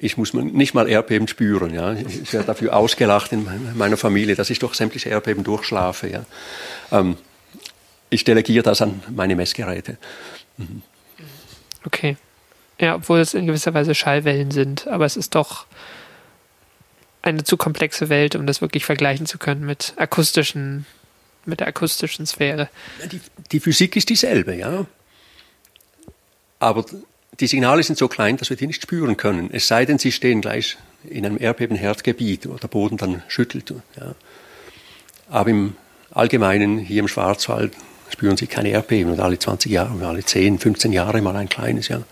[0.00, 1.74] Ich muss nicht mal Erdbeben spüren.
[1.74, 1.92] Ja.
[1.92, 6.08] Ich werde dafür ausgelacht in meiner Familie, dass ich doch sämtliche Erdbeben durchschlafe.
[6.08, 6.24] Ja.
[6.92, 7.16] Ähm,
[8.10, 9.98] ich delegiere das an meine Messgeräte.
[10.56, 10.82] Mhm.
[11.84, 12.16] Okay.
[12.80, 15.66] Ja, obwohl es in gewisser Weise Schallwellen sind, aber es ist doch
[17.22, 20.86] eine zu komplexe Welt, um das wirklich vergleichen zu können mit akustischen
[21.48, 22.68] mit der akustischen Sphäre.
[23.10, 23.20] Die,
[23.52, 24.86] die Physik ist dieselbe, ja.
[26.60, 26.84] Aber
[27.40, 29.50] die Signale sind so klein, dass wir die nicht spüren können.
[29.52, 33.72] Es sei denn, sie stehen gleich in einem Erdbebenherdgebiet, wo der Boden dann schüttelt.
[33.96, 34.14] Ja.
[35.30, 35.76] Aber im
[36.10, 37.72] Allgemeinen hier im Schwarzwald
[38.10, 41.88] spüren sie keine Erdbeben und alle 20 Jahre, alle 10, 15 Jahre mal ein kleines,
[41.88, 42.02] ja.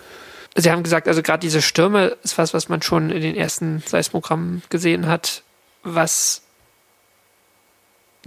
[0.55, 3.83] Sie haben gesagt, also gerade diese Stürme ist was, was man schon in den ersten
[3.87, 5.43] Seismogrammen gesehen hat,
[5.83, 6.43] was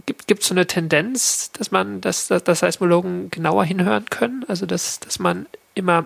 [0.05, 4.45] gibt es so eine Tendenz, dass man, dass, dass, dass Seismologen genauer hinhören können?
[4.47, 6.05] Also dass, dass man immer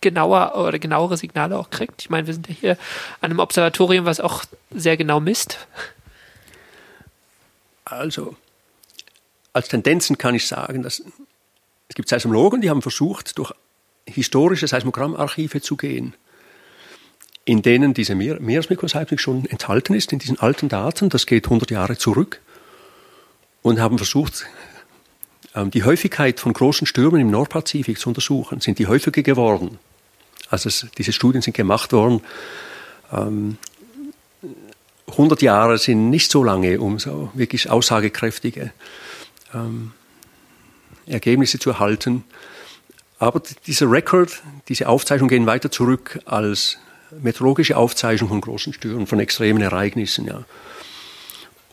[0.00, 2.02] genauer oder genauere Signale auch kriegt?
[2.02, 2.72] Ich meine, wir sind ja hier
[3.20, 5.58] an einem Observatorium, was auch sehr genau misst.
[7.84, 8.36] Also,
[9.52, 11.02] als Tendenzen kann ich sagen, dass
[11.88, 13.52] es gibt Seismologen, die haben versucht, durch
[14.06, 16.14] historische Seismogrammarchive zu gehen,
[17.44, 21.08] in denen diese Meeresmikroseismik schon enthalten ist, in diesen alten Daten.
[21.08, 22.40] Das geht 100 Jahre zurück
[23.62, 24.46] und haben versucht,
[25.54, 28.60] ähm, die Häufigkeit von großen Stürmen im Nordpazifik zu untersuchen.
[28.60, 29.78] Sind die häufiger geworden?
[30.48, 32.22] Also es, diese Studien sind gemacht worden.
[33.12, 33.58] Ähm,
[35.08, 38.72] 100 Jahre sind nicht so lange, um so wirklich aussagekräftige
[39.52, 39.92] ähm,
[41.06, 42.24] Ergebnisse zu erhalten.
[43.18, 46.78] Aber dieser Record, diese Aufzeichnungen gehen weiter zurück als
[47.20, 50.26] meteorologische Aufzeichnung von großen Stürmen, von extremen Ereignissen.
[50.26, 50.44] Ja.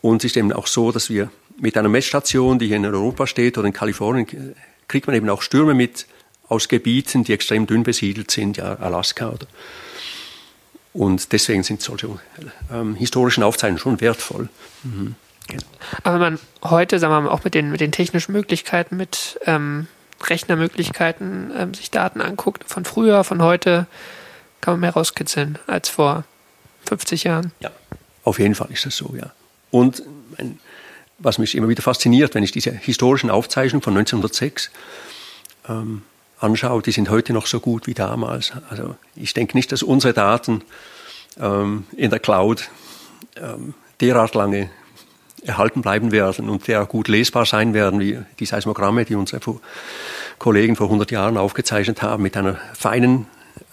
[0.02, 3.26] Und es ist eben auch so, dass wir mit einer Messstation, die hier in Europa
[3.26, 4.54] steht oder in Kalifornien,
[4.86, 6.06] kriegt man eben auch Stürme mit
[6.48, 9.46] aus Gebieten, die extrem dünn besiedelt sind, ja, Alaska oder.
[10.94, 12.08] Und deswegen sind solche
[12.72, 14.48] ähm, historischen Aufzeichnungen schon wertvoll.
[14.82, 15.14] Mhm.
[16.02, 19.38] Aber wenn man heute, sagen wir mal, auch mit den, mit den technischen Möglichkeiten, mit
[19.44, 19.86] ähm,
[20.22, 23.86] Rechnermöglichkeiten ähm, sich Daten anguckt, von früher, von heute,
[24.60, 26.24] kann man mehr rauskitzeln als vor
[26.86, 27.52] 50 Jahren.
[27.60, 27.70] Ja,
[28.24, 29.32] auf jeden Fall ist das so, ja.
[29.70, 30.02] Und
[30.38, 30.58] ein,
[31.18, 34.70] was mich immer wieder fasziniert, wenn ich diese historischen Aufzeichnungen von 1906
[35.68, 36.02] ähm,
[36.38, 38.52] anschaue, die sind heute noch so gut wie damals.
[38.70, 40.62] Also ich denke nicht, dass unsere Daten
[41.40, 42.70] ähm, in der Cloud
[43.36, 44.70] ähm, derart lange
[45.42, 49.40] erhalten bleiben werden und derart gut lesbar sein werden wie die Seismogramme, die unsere
[50.38, 53.26] Kollegen vor 100 Jahren aufgezeichnet haben, mit einer feinen,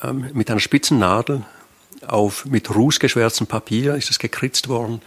[0.03, 1.43] ähm, mit einer spitzen Nadel
[2.07, 5.01] auf mit rußgeschwärztem Papier ist es gekritzt worden,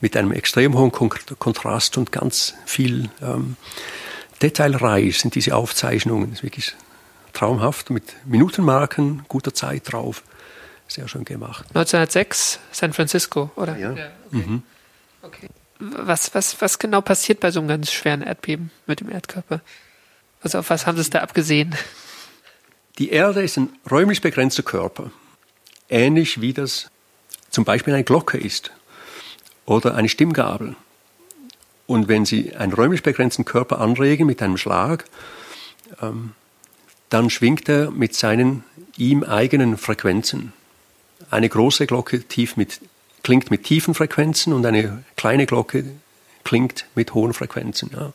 [0.00, 3.56] mit einem extrem hohen Kontrast und ganz viel ähm,
[4.42, 6.30] detailreich sind diese Aufzeichnungen.
[6.30, 6.74] Das ist wirklich
[7.32, 10.22] traumhaft, mit Minutenmarken, guter Zeit drauf.
[10.86, 11.66] Sehr schön gemacht.
[11.70, 13.76] 1906, San Francisco, oder?
[13.76, 13.92] Ja.
[13.92, 14.36] ja okay.
[14.46, 14.62] Mhm.
[15.22, 15.48] okay.
[15.80, 19.60] Was, was, was genau passiert bei so einem ganz schweren Erdbeben mit dem Erdkörper?
[20.40, 21.74] Also auf was haben Sie es da abgesehen?
[22.98, 25.10] Die Erde ist ein räumlich begrenzter Körper
[25.88, 26.90] ähnlich wie das
[27.50, 28.72] zum Beispiel eine Glocke ist
[29.66, 30.76] oder eine Stimmgabel.
[31.86, 35.04] Und wenn Sie einen räumlich begrenzten Körper anregen mit einem Schlag,
[36.00, 36.32] ähm,
[37.10, 38.64] dann schwingt er mit seinen
[38.96, 40.52] ihm eigenen Frequenzen.
[41.30, 42.24] Eine große Glocke
[42.56, 42.80] mit,
[43.22, 45.84] klingt mit tiefen Frequenzen und eine kleine Glocke
[46.42, 47.90] klingt mit hohen Frequenzen.
[47.94, 48.12] Ja.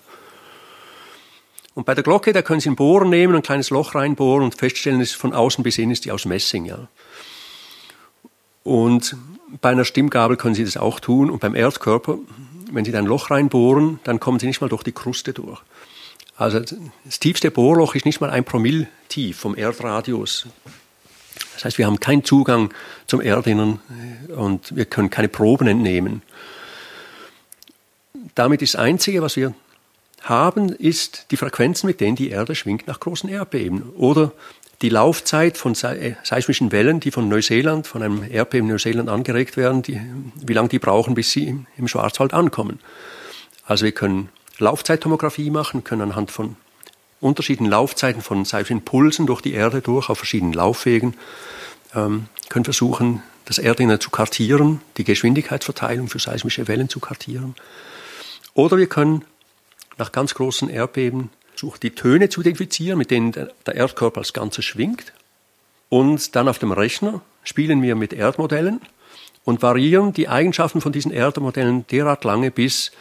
[1.75, 4.55] Und bei der Glocke, da können Sie einen Bohrer nehmen, ein kleines Loch reinbohren und
[4.55, 6.65] feststellen, dass von außen bis innen ist die aus Messing.
[6.65, 6.87] Ja.
[8.63, 9.15] Und
[9.61, 11.29] bei einer Stimmgabel können Sie das auch tun.
[11.29, 12.17] Und beim Erdkörper,
[12.71, 15.61] wenn Sie da ein Loch reinbohren, dann kommen Sie nicht mal durch die Kruste durch.
[16.35, 16.61] Also
[17.05, 20.47] das tiefste Bohrloch ist nicht mal ein Promille tief vom Erdradius.
[21.53, 22.73] Das heißt, wir haben keinen Zugang
[23.07, 23.81] zum Erdinnern
[24.29, 26.21] und wir können keine Proben entnehmen.
[28.35, 29.53] Damit ist das Einzige, was wir
[30.21, 33.89] haben, ist die Frequenzen, mit denen die Erde schwingt nach großen Erdbeben.
[33.97, 34.31] Oder
[34.81, 39.57] die Laufzeit von äh, seismischen Wellen, die von Neuseeland, von einem Erdbeben in Neuseeland angeregt
[39.57, 39.99] werden, die,
[40.35, 42.79] wie lange die brauchen, bis sie im, Schwarzwald ankommen.
[43.65, 46.55] Also wir können Laufzeittomographie machen, können anhand von
[47.19, 51.15] unterschiedlichen Laufzeiten von seismischen Pulsen durch die Erde durch, auf verschiedenen Laufwegen,
[51.93, 57.55] ähm, können versuchen, das Erdinnere zu kartieren, die Geschwindigkeitsverteilung für seismische Wellen zu kartieren.
[58.53, 59.25] Oder wir können
[59.97, 61.29] nach ganz großen Erdbeben
[61.59, 65.13] suchen, die Töne zu identifizieren, mit denen der Erdkörper als Ganzes schwingt.
[65.89, 68.81] Und dann auf dem Rechner spielen wir mit Erdmodellen
[69.43, 72.91] und variieren die Eigenschaften von diesen Erdmodellen derart lange, bis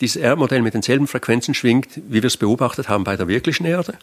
[0.00, 3.94] dieses Erdmodell mit denselben Frequenzen schwingt, wie wir es beobachtet haben bei der wirklichen Erde.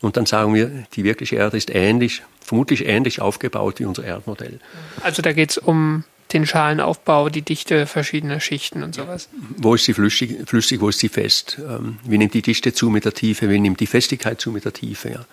[0.00, 4.60] Und dann sagen wir, die wirkliche Erde ist ähnlich, vermutlich ähnlich aufgebaut wie unser Erdmodell.
[5.02, 9.28] Also da geht es um den Schalenaufbau, die Dichte verschiedener Schichten und sowas.
[9.56, 11.58] Wo ist sie flüssig, flüssig wo ist sie fest?
[11.58, 13.48] Ähm, wie nimmt die Dichte zu mit der Tiefe?
[13.48, 15.10] Wie nimmt die Festigkeit zu mit der Tiefe?
[15.10, 15.24] Ja.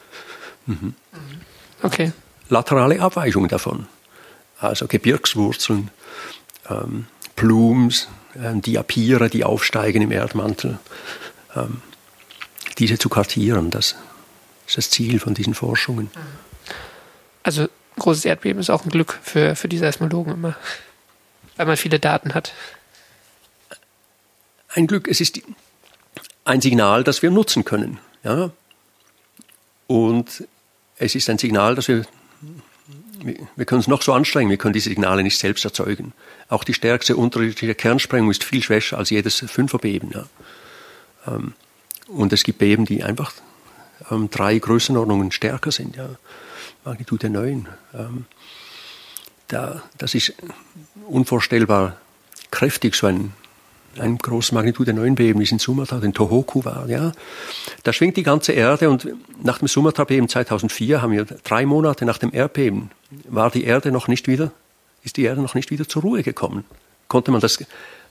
[0.65, 0.93] Mhm.
[1.81, 2.11] Okay.
[2.49, 3.87] Laterale Abweichungen davon.
[4.59, 5.91] Also Gebirgswurzeln,
[6.69, 7.05] ähm,
[7.35, 10.79] Plums, ähm, Diapire, die aufsteigen im Erdmantel.
[11.55, 11.81] Ähm,
[12.77, 13.95] diese zu kartieren, das
[14.67, 16.09] ist das Ziel von diesen Forschungen.
[17.43, 20.55] Also großes Erdbeben ist auch ein Glück für, für die Seismologen immer
[21.57, 22.53] weil man viele Daten hat.
[24.69, 25.41] Ein Glück, es ist
[26.45, 27.99] ein Signal, das wir nutzen können.
[28.23, 28.51] Ja?
[29.87, 30.47] Und
[30.97, 32.05] es ist ein Signal, das wir,
[33.55, 36.13] wir können uns noch so anstrengen, wir können diese Signale nicht selbst erzeugen.
[36.49, 40.11] Auch die stärkste unterschiedliche Kernsprengung ist viel schwächer als jedes Fünferbeben.
[40.11, 40.25] Ja?
[41.27, 41.53] Ähm,
[42.07, 43.33] und es gibt Beben, die einfach
[44.11, 45.95] ähm, drei Größenordnungen stärker sind.
[45.95, 46.09] Ja?
[46.85, 47.67] Magnitude 9.
[49.47, 50.33] Da, das ist
[51.07, 51.97] unvorstellbar
[52.51, 53.33] kräftig, so ein,
[53.97, 56.87] ein großes Magnitude 9 Beben, wie es in Sumatra, den Tohoku war.
[56.89, 57.11] Ja.
[57.83, 59.07] Da schwingt die ganze Erde und
[59.43, 62.91] nach dem Sumatra-Beben 2004 haben wir drei Monate nach dem Erdbeben,
[63.29, 64.51] war die Erde noch nicht wieder,
[65.03, 66.65] ist die Erde noch nicht wieder zur Ruhe gekommen.
[67.07, 67.59] Konnte man das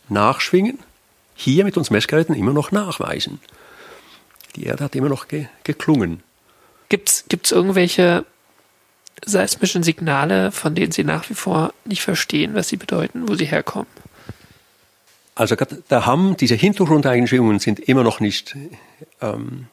[0.08, 0.78] Nachschwingen
[1.34, 3.40] hier mit uns Messgeräten immer noch nachweisen.
[4.56, 6.22] Die Erde hat immer noch ge geklungen.
[6.88, 8.24] Gibt es irgendwelche
[9.24, 13.46] seismischen Signale, von denen Sie nach wie vor nicht verstehen, was sie bedeuten, wo sie
[13.46, 13.88] herkommen?
[15.34, 15.54] Also
[15.88, 18.56] da haben diese Hintergrundeigenschaften sind immer noch nicht
[19.20, 19.66] ähm,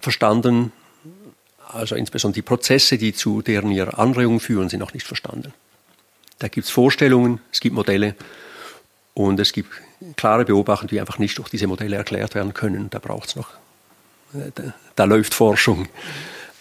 [0.00, 0.72] verstanden.
[1.68, 5.54] Also insbesondere die Prozesse, die zu deren ihrer Anregung führen, sind noch nicht verstanden.
[6.40, 8.16] Da gibt es Vorstellungen, es gibt Modelle
[9.14, 9.70] und es gibt
[10.16, 12.90] klare Beobachtungen, die einfach nicht durch diese Modelle erklärt werden können.
[12.90, 13.50] Da braucht es noch,
[14.34, 15.88] äh, da, da, läuft Forschung.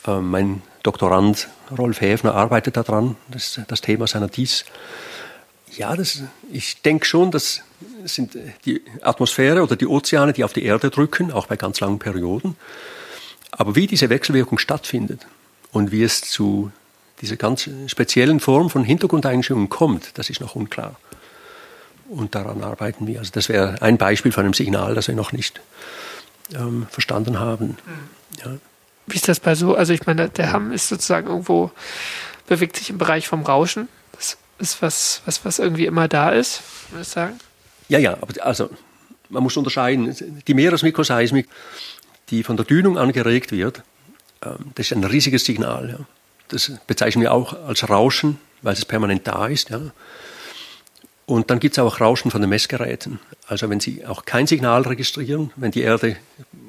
[0.06, 4.66] Ähm, mein Doktorand Rolf Häfner arbeitet daran, das ist das Thema seiner Dies.
[5.78, 7.62] Ja, das, ich denke schon, das
[8.06, 12.00] sind die Atmosphäre oder die Ozeane, die auf die Erde drücken, auch bei ganz langen
[12.00, 12.58] Perioden.
[13.52, 15.28] Aber wie diese Wechselwirkung stattfindet
[15.72, 16.72] und wie es zu
[17.22, 20.96] dieser ganz speziellen Form von Hintergrundeinstellungen kommt, das ist noch unklar.
[22.10, 23.20] Und daran arbeiten wir.
[23.20, 25.62] Also das wäre ein Beispiel von einem Signal, das wir noch nicht
[26.54, 27.78] ähm, verstanden haben.
[27.86, 28.40] Mhm.
[28.44, 28.58] Ja.
[29.08, 29.76] Wie ist das bei so?
[29.76, 31.72] Also ich meine, der Hamm ist sozusagen irgendwo,
[32.48, 33.88] bewegt sich im Bereich vom Rauschen.
[34.14, 36.62] Das ist was, was, was irgendwie immer da ist,
[36.92, 37.40] würde ich sagen.
[37.90, 38.70] Ja, ja, aber also
[39.30, 40.16] man muss unterscheiden.
[40.48, 41.48] Die Meeresmikroseismik,
[42.30, 43.84] die von der Dünung angeregt wird,
[44.44, 45.90] ähm, das ist ein riesiges Signal.
[45.90, 46.06] Ja.
[46.50, 49.70] Das bezeichnen wir auch als Rauschen, weil es permanent da ist.
[49.70, 49.80] Ja.
[51.32, 53.22] Und dann gibt es auch Rauschen von den Messgeräten.
[53.48, 56.18] Also wenn Sie auch kein Signal registrieren, wenn die Erde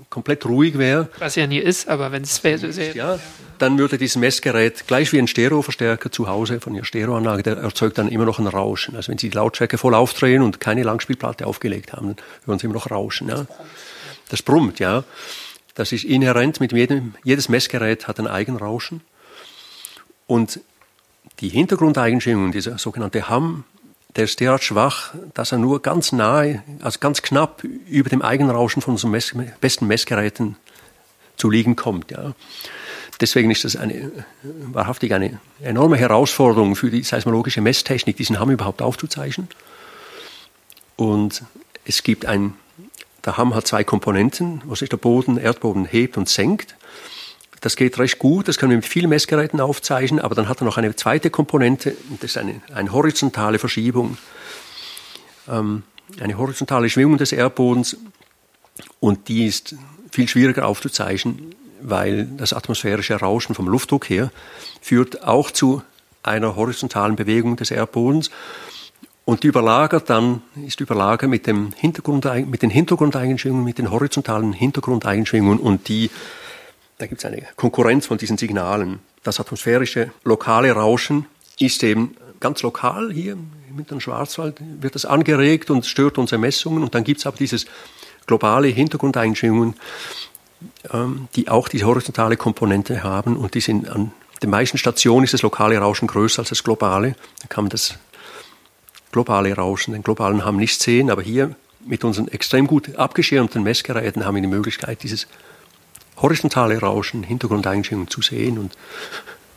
[0.08, 1.08] komplett ruhig wäre.
[1.18, 2.70] Was ja nie ist, aber wenn es wäre.
[2.94, 3.18] Ja,
[3.58, 7.98] dann würde dieses Messgerät gleich wie ein Stereoverstärker zu Hause von Ihrer Stereoanlage, der erzeugt
[7.98, 8.94] dann immer noch ein Rauschen.
[8.94, 12.66] Also wenn Sie die Lautstärke voll aufdrehen und keine Langspielplatte aufgelegt haben, dann hören Sie
[12.66, 13.30] immer noch Rauschen.
[13.30, 13.46] Ja.
[14.28, 15.02] Das brummt, ja.
[15.74, 19.00] Das ist inhärent mit jedem, jedes Messgerät hat ein Eigenrauschen.
[20.28, 20.60] Und
[21.40, 23.64] die Hintergrundeigenschaften, dieser sogenannte Hamm,
[24.16, 28.82] der ist derart schwach, dass er nur ganz nahe, also ganz knapp über dem Eigenrauschen
[28.82, 30.56] von unseren Mess besten Messgeräten
[31.36, 32.10] zu liegen kommt.
[32.10, 32.34] Ja.
[33.20, 34.10] Deswegen ist das eine,
[34.42, 39.48] wahrhaftig eine enorme Herausforderung für die seismologische Messtechnik, diesen Hamm überhaupt aufzuzeichnen.
[40.96, 41.42] Und
[41.84, 42.54] es gibt ein,
[43.24, 46.76] der Hamm hat zwei Komponenten, wo sich der Boden, Erdboden hebt und senkt.
[47.62, 50.64] Das geht recht gut, das können wir mit vielen Messgeräten aufzeichnen, aber dann hat er
[50.64, 54.18] noch eine zweite Komponente, das ist eine, eine horizontale Verschiebung,
[55.48, 55.84] ähm,
[56.20, 57.96] eine horizontale Schwingung des Erdbodens
[58.98, 59.76] und die ist
[60.10, 64.32] viel schwieriger aufzuzeichnen, weil das atmosphärische Rauschen vom Luftdruck her
[64.80, 65.82] führt auch zu
[66.24, 68.32] einer horizontalen Bewegung des Erdbodens
[69.24, 74.52] und die überlagert dann, ist überlagert mit, dem Hintergrund, mit den Hintergrundeigenschwingungen, mit den horizontalen
[74.52, 76.10] Hintergrundeigenschwingungen und die
[77.02, 79.00] da gibt es eine Konkurrenz von diesen Signalen.
[79.24, 81.26] Das atmosphärische lokale Rauschen
[81.58, 86.84] ist eben ganz lokal hier im Mittleren Schwarzwald, wird das angeregt und stört unsere Messungen.
[86.84, 87.66] Und dann gibt es aber dieses
[88.26, 89.74] globale Hintergrundeinschwingungen,
[90.92, 93.36] ähm, die auch diese horizontale Komponente haben.
[93.36, 97.16] Und die sind an den meisten Stationen ist das lokale Rauschen größer als das globale.
[97.40, 97.96] Da kann man das
[99.10, 101.10] globale Rauschen, den globalen Hamm nicht sehen.
[101.10, 105.26] Aber hier mit unseren extrem gut abgeschirmten Messgeräten haben wir die Möglichkeit, dieses
[106.16, 108.58] horizontale Rauschen, Hintergrundeinschwingungen zu sehen.
[108.58, 108.76] Und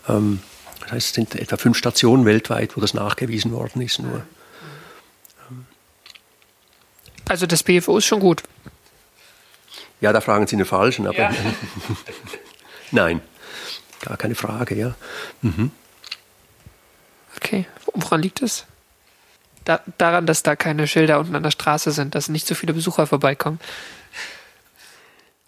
[0.08, 0.41] ähm,
[0.82, 4.00] das heißt, es sind etwa fünf Stationen weltweit, wo das nachgewiesen worden ist.
[4.00, 4.26] Nur.
[7.28, 8.44] Also das BFO ist schon gut.
[10.02, 11.32] Ja, da fragen Sie den Falschen, aber ja.
[12.91, 13.22] nein,
[14.02, 14.96] gar keine Frage, ja.
[15.41, 15.72] Mhm.
[17.38, 18.65] Okay, woran liegt es?
[19.63, 22.74] Da, daran, dass da keine Schilder unten an der Straße sind, dass nicht so viele
[22.74, 23.60] Besucher vorbeikommen.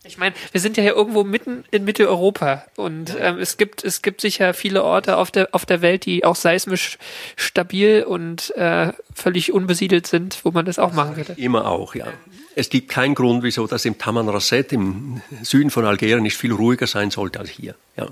[0.07, 4.01] Ich meine, wir sind ja hier irgendwo mitten in Mitteleuropa und ähm, es gibt es
[4.01, 6.97] gibt sicher viele Orte auf der auf der Welt, die auch seismisch
[7.35, 11.33] stabil und äh, völlig unbesiedelt sind, wo man das auch machen würde.
[11.33, 12.07] Immer auch, ja.
[12.55, 16.87] Es gibt keinen Grund, wieso das im Tamanrasset im Süden von Algerien nicht viel ruhiger
[16.87, 17.75] sein sollte als hier.
[17.97, 18.07] Ja,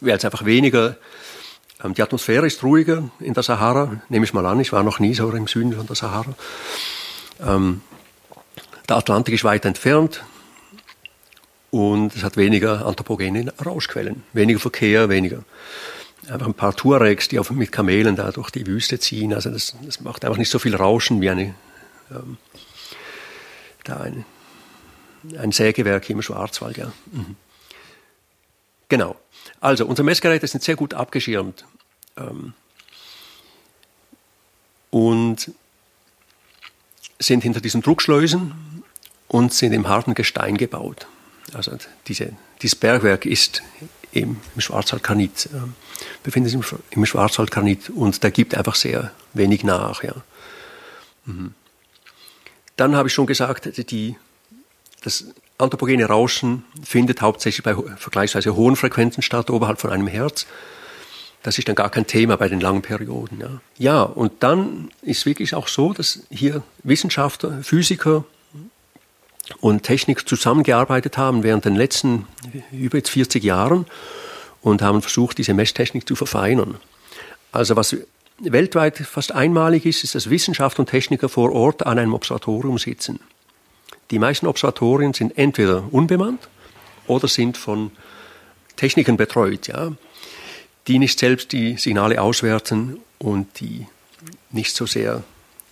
[0.00, 0.96] weil es einfach weniger
[1.84, 4.60] ähm, die Atmosphäre ist ruhiger in der Sahara, nehme ich mal an.
[4.60, 6.34] Ich war noch nie so im Süden von der Sahara.
[7.40, 7.82] Ähm,
[8.88, 10.24] der Atlantik ist weit entfernt
[11.70, 15.44] und es hat weniger anthropogene Rauschquellen, weniger Verkehr, weniger
[16.30, 19.32] einfach ein paar Tuaregs, die auf, mit Kamelen da durch die Wüste ziehen.
[19.32, 21.54] Also das, das macht einfach nicht so viel Rauschen wie eine,
[22.10, 22.38] ähm,
[23.84, 24.24] da ein,
[25.38, 26.76] ein Sägewerk hier im Schwarzwald.
[26.76, 26.92] Ja.
[27.12, 27.36] Mhm.
[28.88, 29.16] Genau.
[29.60, 31.64] Also unsere Messgeräte sind sehr gut abgeschirmt.
[32.16, 32.54] Ähm,
[34.90, 35.52] und
[37.18, 38.82] sind hinter diesen Druckschleusen
[39.28, 41.06] und sind im harten Gestein gebaut.
[41.52, 42.32] Also diese,
[42.62, 43.62] dieses Bergwerk ist
[44.12, 45.58] im, im Schwarzwaldgranit, äh,
[46.22, 50.02] befindet sich im, im Schwarzwaldgranit und da gibt einfach sehr wenig nach.
[50.02, 50.14] Ja.
[51.24, 51.54] Mhm.
[52.76, 54.16] Dann habe ich schon gesagt, die,
[55.02, 55.26] das
[55.58, 60.46] anthropogene Rauschen findet hauptsächlich bei vergleichsweise hohen Frequenzen statt, oberhalb von einem Hertz.
[61.42, 63.40] Das ist dann gar kein Thema bei den langen Perioden.
[63.40, 68.24] Ja, ja und dann ist wirklich auch so, dass hier Wissenschaftler, Physiker,
[69.60, 72.26] und Technik zusammengearbeitet haben während den letzten
[72.72, 73.86] über jetzt 40 Jahren
[74.62, 76.76] und haben versucht, diese Messtechnik zu verfeinern.
[77.52, 77.96] Also was
[78.38, 83.20] weltweit fast einmalig ist, ist, dass Wissenschaftler und Techniker vor Ort an einem Observatorium sitzen.
[84.10, 86.48] Die meisten Observatorien sind entweder unbemannt
[87.06, 87.92] oder sind von
[88.76, 89.92] Technikern betreut, ja,
[90.86, 93.86] die nicht selbst die Signale auswerten und die
[94.50, 95.24] nicht so sehr,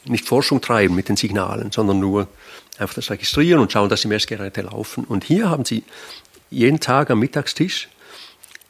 [0.05, 2.29] nicht Forschung treiben mit den Signalen, sondern nur
[2.79, 5.05] einfach das registrieren und schauen, dass die Messgeräte laufen.
[5.05, 5.85] Und hier haben Sie
[6.51, 7.89] jeden Tag am Mittagstisch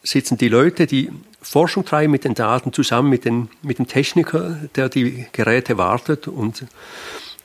[0.05, 1.09] sitzen die Leute, die
[1.41, 6.27] Forschung treiben mit den Daten zusammen mit, den, mit dem Techniker, der die Geräte wartet
[6.27, 6.65] und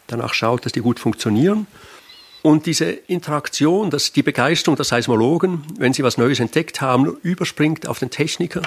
[0.07, 1.67] danach schaut, dass die gut funktionieren.
[2.43, 7.87] Und diese Interaktion, dass die Begeisterung der Seismologen, wenn sie was Neues entdeckt haben, überspringt
[7.87, 8.63] auf den Techniker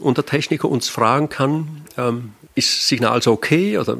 [0.00, 3.96] und der Techniker uns fragen kann, ähm, ist Signal so okay oder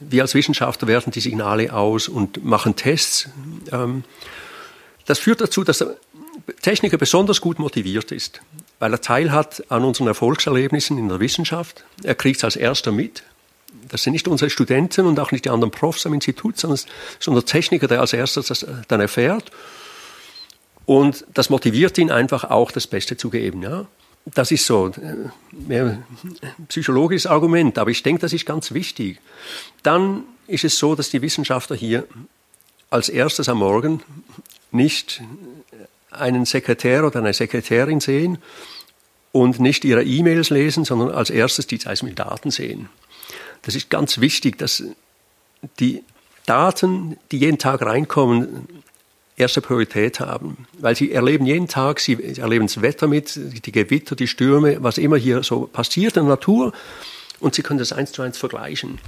[0.00, 3.28] wir als Wissenschaftler werten die Signale aus und machen Tests.
[3.72, 4.04] Ähm,
[5.06, 5.96] das führt dazu, dass der
[6.62, 8.40] Techniker besonders gut motiviert ist,
[8.78, 11.84] weil er teilhat an unseren Erfolgserlebnissen in der Wissenschaft.
[12.02, 13.22] Er kriegt es als erster mit.
[13.88, 16.80] Das sind nicht unsere Studenten und auch nicht die anderen Profs am Institut, sondern,
[17.20, 19.50] sondern der Techniker, der als erstes das dann erfährt.
[20.86, 23.62] Und das motiviert ihn einfach auch, das Beste zu geben.
[23.62, 23.86] Ja?
[24.34, 26.02] Das ist so, äh, mehr
[26.68, 29.20] psychologisches Argument, aber ich denke, das ist ganz wichtig.
[29.82, 32.06] Dann ist es so, dass die Wissenschaftler hier
[32.90, 34.02] als erstes am Morgen
[34.72, 35.22] nicht
[36.10, 38.38] einen Sekretär oder eine Sekretärin sehen
[39.32, 42.88] und nicht ihre E-Mails lesen, sondern als erstes die Seismildaten sehen.
[43.62, 44.82] das ist ganz wichtig, dass
[45.78, 46.02] die
[46.46, 48.68] Daten, die jeden Tag reinkommen,
[49.36, 50.66] erste Priorität haben.
[50.78, 54.98] Weil sie erleben jeden Tag, sie erleben das Wetter mit, die Gewitter, die Stürme, was
[54.98, 56.72] immer hier so passiert in der Natur.
[57.40, 58.98] Und sie können das eins zu eins vergleichen.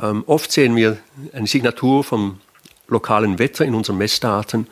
[0.00, 0.98] Ähm, oft sehen wir
[1.32, 2.38] eine Signatur vom
[2.88, 4.66] lokalen Wetter in unseren Messdaten.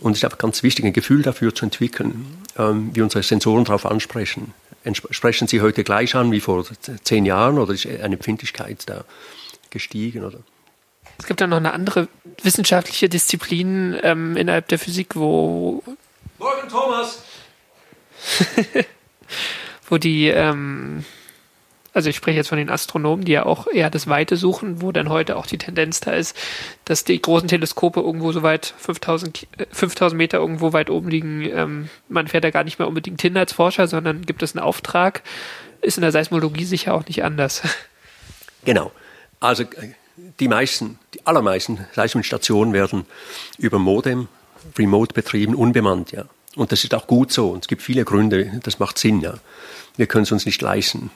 [0.00, 3.64] Und es ist einfach ganz wichtig, ein Gefühl dafür zu entwickeln, ähm, wie unsere Sensoren
[3.64, 4.52] darauf ansprechen.
[5.10, 6.66] Sprechen sie heute gleich an wie vor
[7.04, 9.04] zehn Jahren oder ist eine Empfindlichkeit da
[9.70, 10.24] gestiegen?
[10.24, 10.40] Oder?
[11.18, 12.08] Es gibt ja noch eine andere
[12.42, 15.82] wissenschaftliche Disziplin ähm, innerhalb der Physik, wo.
[16.38, 17.22] Morgen, Thomas!
[19.88, 21.04] wo die ähm,
[21.94, 24.90] also ich spreche jetzt von den Astronomen, die ja auch eher das Weite suchen, wo
[24.90, 26.36] dann heute auch die Tendenz da ist,
[26.84, 31.42] dass die großen Teleskope irgendwo so weit 5000, 5000 Meter irgendwo weit oben liegen.
[31.42, 34.64] Ähm, man fährt da gar nicht mehr unbedingt hin als Forscher, sondern gibt es einen
[34.64, 35.22] Auftrag.
[35.82, 37.62] Ist in der Seismologie sicher auch nicht anders.
[38.66, 38.92] Genau.
[39.40, 39.92] Also äh,
[40.40, 43.06] die meisten, die allermeisten Seismostationen werden
[43.58, 44.28] über Modem
[44.78, 46.24] remote betrieben, unbemannt, ja.
[46.56, 47.50] Und das ist auch gut so.
[47.50, 49.34] Und es gibt viele Gründe, das macht Sinn, ja
[49.96, 51.10] wir können es uns nicht leisten,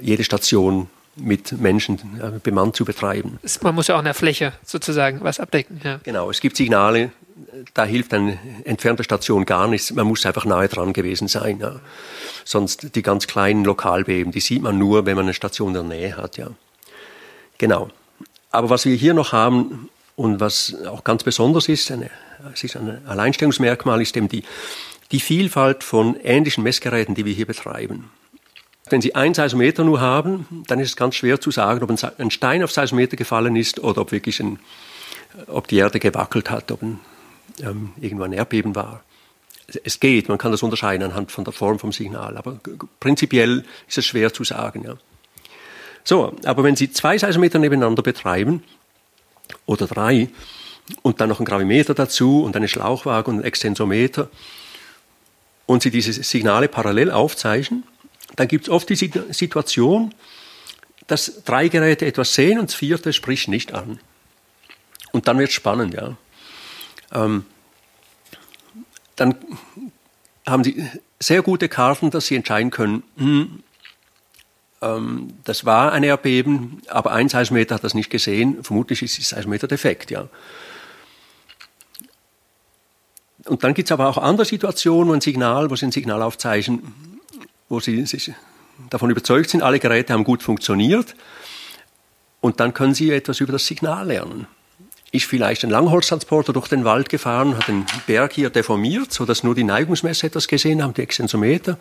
[0.00, 1.98] jede Station mit Menschen
[2.42, 3.38] bemannt zu betreiben.
[3.62, 5.80] Man muss ja auch in der Fläche sozusagen was abdecken.
[5.82, 6.00] Ja.
[6.04, 7.10] Genau, es gibt Signale,
[7.74, 9.92] da hilft eine entfernte Station gar nichts.
[9.92, 11.58] Man muss einfach nahe dran gewesen sein.
[11.58, 11.80] Ja.
[12.44, 15.82] Sonst die ganz kleinen Lokalbeben, die sieht man nur, wenn man eine Station in der
[15.98, 16.36] Nähe hat.
[16.36, 16.50] Ja.
[17.58, 17.90] Genau.
[18.58, 22.10] Aber was wir hier noch haben und was auch ganz besonders ist, eine,
[22.52, 24.42] es ist ein Alleinstellungsmerkmal, ist eben die
[25.10, 28.10] die Vielfalt von ähnlichen Messgeräten, die wir hier betreiben.
[28.90, 32.30] Wenn Sie ein Seismometer nur haben, dann ist es ganz schwer zu sagen, ob ein
[32.30, 34.58] Stein auf Seismometer gefallen ist oder ob wirklich ein,
[35.46, 37.00] ob die Erde gewackelt hat, ob ein,
[37.60, 39.02] ähm, irgendwo ein Erdbeben war.
[39.84, 42.58] Es geht, man kann das unterscheiden anhand von der Form vom Signal, aber
[43.00, 44.84] prinzipiell ist es schwer zu sagen.
[44.84, 44.96] Ja.
[46.08, 48.62] So, aber wenn Sie zwei Seismometer nebeneinander betreiben
[49.66, 50.30] oder drei
[51.02, 54.30] und dann noch ein Gravimeter dazu und eine Schlauchwaage und ein Extensometer,
[55.66, 57.84] und Sie diese Signale parallel aufzeichnen,
[58.36, 60.14] dann gibt es oft die Situation,
[61.08, 64.00] dass drei Geräte etwas sehen und das vierte spricht nicht an.
[65.12, 66.16] Und dann wird es spannend, ja.
[67.12, 67.44] Ähm,
[69.14, 69.34] dann
[70.46, 70.88] haben Sie
[71.20, 73.62] sehr gute Karten, dass Sie entscheiden können, hm,
[74.80, 78.62] ähm, das war ein Erdbeben, aber ein Seismometer hat das nicht gesehen.
[78.62, 80.28] Vermutlich ist das Seismometer defekt, ja.
[83.46, 86.22] Und dann gibt es aber auch andere Situationen, wo ein Signal, wo Sie ein Signal
[86.22, 86.92] aufzeichnen,
[87.68, 88.32] wo Sie sich
[88.90, 91.14] davon überzeugt sind, alle Geräte haben gut funktioniert.
[92.40, 94.46] Und dann können Sie etwas über das Signal lernen.
[95.10, 99.54] Ist vielleicht ein Langholztransporter durch den Wald gefahren, hat den Berg hier deformiert, sodass nur
[99.54, 101.78] die Neigungsmesser etwas gesehen haben, die Extensometer,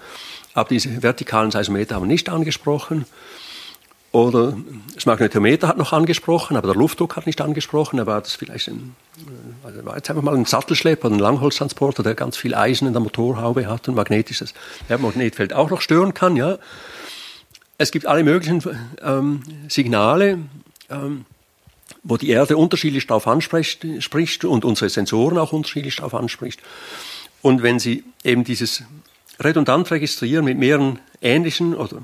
[0.53, 3.05] aber diese vertikalen Seismometer haben nicht angesprochen.
[4.13, 4.57] Oder
[4.95, 7.97] das Magnetometer hat noch angesprochen, aber der Luftdruck hat nicht angesprochen.
[7.97, 8.95] Da war das vielleicht ein,
[9.63, 13.01] also war jetzt einfach mal ein Sattelschlepper, ein Langholztransporter, der ganz viel Eisen in der
[13.01, 14.53] Motorhaube hat und magnetisches
[14.87, 16.35] Magnetfeld auch noch stören kann.
[16.37, 16.57] Ja.
[17.77, 18.63] Es gibt alle möglichen
[19.03, 20.39] ähm, Signale,
[20.89, 21.25] ähm,
[22.07, 26.61] wo die Erde unterschiedlich darauf anspricht spricht und unsere Sensoren auch unterschiedlich darauf anspricht.
[27.41, 28.83] Und wenn Sie eben dieses
[29.39, 32.01] redundant registrieren mit mehreren ähnlichen oder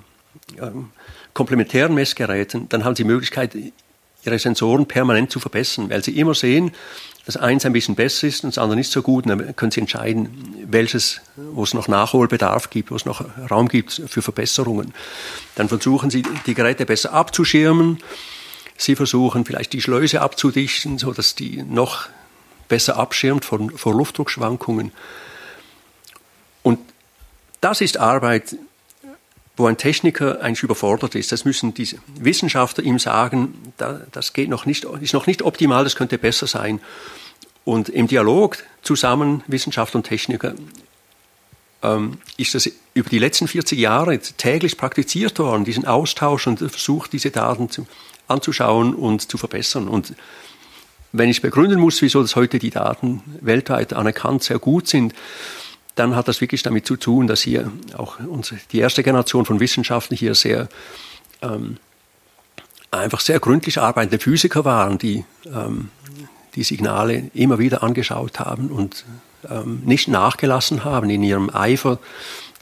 [0.62, 0.89] ähm,
[1.34, 3.56] komplementären Messgeräten, dann haben Sie die Möglichkeit,
[4.26, 6.72] Ihre Sensoren permanent zu verbessern, weil Sie immer sehen,
[7.26, 9.26] dass eins ein bisschen besser ist und das andere nicht so gut.
[9.26, 13.70] Und dann können Sie entscheiden, welches, wo es noch Nachholbedarf gibt, wo es noch Raum
[13.70, 14.93] gibt für Verbesserungen.
[15.56, 17.99] Dann versuchen Sie, die Geräte besser abzuschirmen.
[18.78, 22.07] Sie versuchen vielleicht die Schleuse abzudichten, so dass die noch
[22.67, 24.91] besser abschirmt vor, vor Luftdruckschwankungen.
[26.63, 26.80] Und
[27.61, 28.55] das ist Arbeit,
[29.55, 31.32] wo ein Techniker eigentlich überfordert ist.
[31.32, 33.74] Das müssen diese Wissenschaftler ihm sagen,
[34.11, 36.80] das geht noch nicht, ist noch nicht optimal, das könnte besser sein.
[37.63, 40.55] Und im Dialog zusammen, Wissenschaftler und Techniker,
[41.84, 47.13] ähm, ist das über die letzten 40 Jahre täglich praktiziert worden, diesen Austausch und versucht,
[47.13, 47.86] diese Daten zu,
[48.28, 49.88] anzuschauen und zu verbessern.
[49.88, 50.13] Und
[51.11, 55.13] wenn ich begründen muss, wieso das heute die Daten weltweit anerkannt sehr gut sind,
[55.95, 59.59] dann hat das wirklich damit zu tun, dass hier auch unsere, die erste Generation von
[59.59, 60.67] Wissenschaftlern hier sehr
[61.41, 61.78] ähm,
[62.89, 65.89] einfach sehr gründlich arbeitende Physiker waren, die ähm,
[66.55, 69.05] die Signale immer wieder angeschaut haben und
[69.49, 71.99] ähm, nicht nachgelassen haben in ihrem Eifer,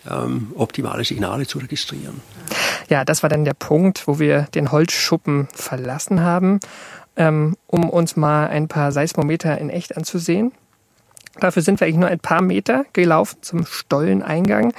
[0.09, 2.21] ähm, optimale Signale zu registrieren.
[2.89, 6.59] Ja, das war dann der Punkt, wo wir den Holzschuppen verlassen haben,
[7.15, 10.51] ähm, um uns mal ein paar Seismometer in echt anzusehen.
[11.39, 14.73] Dafür sind wir eigentlich nur ein paar Meter gelaufen zum Stolleneingang.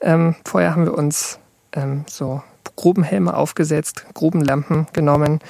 [0.00, 1.38] Ähm, vorher haben wir uns
[1.72, 2.42] ähm, so
[2.76, 5.40] Grubenhelme aufgesetzt, Grubenlampen genommen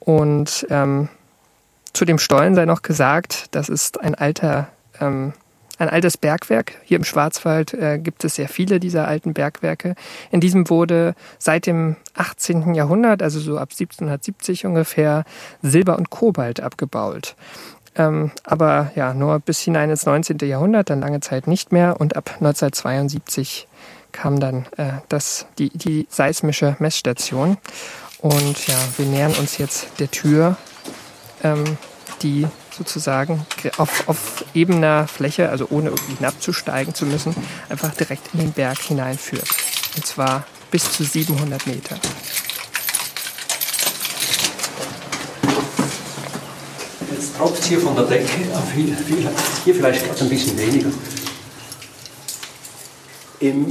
[0.00, 1.08] und ähm,
[1.92, 4.68] zu dem Stollen sei noch gesagt, das ist ein alter
[5.00, 5.32] ähm,
[5.78, 6.72] ein altes Bergwerk.
[6.84, 9.94] Hier im Schwarzwald äh, gibt es sehr viele dieser alten Bergwerke.
[10.30, 12.74] In diesem wurde seit dem 18.
[12.74, 15.24] Jahrhundert, also so ab 1770 ungefähr,
[15.62, 17.36] Silber und Kobalt abgebaut.
[17.96, 20.38] Ähm, aber ja, nur bis hinein ins 19.
[20.38, 22.00] Jahrhundert, dann lange Zeit nicht mehr.
[22.00, 23.68] Und ab 1972
[24.12, 27.56] kam dann äh, das, die, die seismische Messstation.
[28.18, 30.56] Und ja, wir nähern uns jetzt der Tür,
[31.42, 31.64] ähm,
[32.22, 32.46] die
[32.76, 33.46] sozusagen
[33.78, 37.34] auf, auf ebener Fläche, also ohne irgendwie hinabzusteigen zu müssen,
[37.68, 39.48] einfach direkt in den Berg hineinführt.
[39.96, 41.96] Und zwar bis zu 700 Meter.
[47.12, 48.26] Jetzt tropft es hier von der Decke,
[48.74, 49.28] viel, viel,
[49.64, 50.90] hier vielleicht gerade ein bisschen weniger.
[53.40, 53.70] In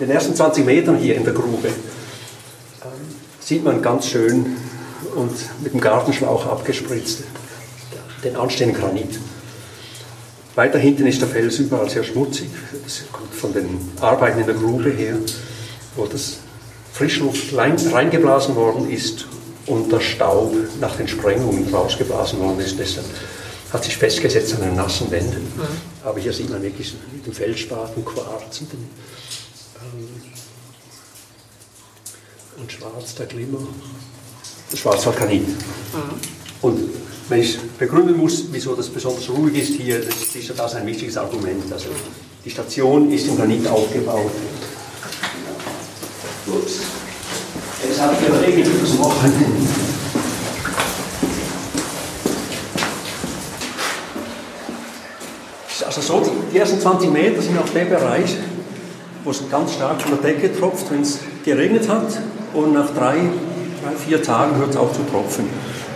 [0.00, 2.90] den ersten 20 Metern hier in der Grube ähm,
[3.40, 4.56] sieht man ganz schön
[5.14, 7.22] und mit dem Gartenschlauch abgespritzt
[8.24, 9.18] den anstehenden Granit.
[10.54, 12.48] Weiter hinten ist der Fels überall sehr schmutzig.
[12.84, 15.16] Das kommt von den Arbeiten in der Grube her,
[15.96, 16.38] wo das
[16.92, 19.26] Frischluft reingeblasen worden ist
[19.66, 22.78] und der Staub nach den Sprengungen rausgeblasen worden ist.
[22.78, 23.06] Deshalb
[23.72, 25.42] hat sich festgesetzt an den nassen Wänden.
[25.42, 25.66] Mhm.
[26.04, 28.88] Aber hier sieht man wirklich mit dem Feldspaten, Quarz und, den,
[29.80, 30.08] ähm,
[32.58, 33.66] und Schwarz, der Glimmer.
[34.70, 35.48] Das Schwarzwaldgranit.
[35.48, 36.33] Mhm.
[36.64, 36.80] Und
[37.28, 41.18] wenn ich begründen muss, wieso das besonders ruhig ist hier, das ist das ein wichtiges
[41.18, 41.70] Argument.
[41.70, 41.88] Also
[42.42, 44.30] die Station ist im Granit aufgebaut.
[46.46, 46.80] Ups.
[47.82, 49.32] Ich überlegt, wie das machen.
[55.84, 58.36] Also so, die ersten 20 Meter sind auf dem Bereich,
[59.22, 62.06] wo es ganz stark von der Decke tropft, wenn es geregnet hat.
[62.54, 63.16] Und nach drei,
[63.82, 65.44] drei vier Tagen hört es auf zu tropfen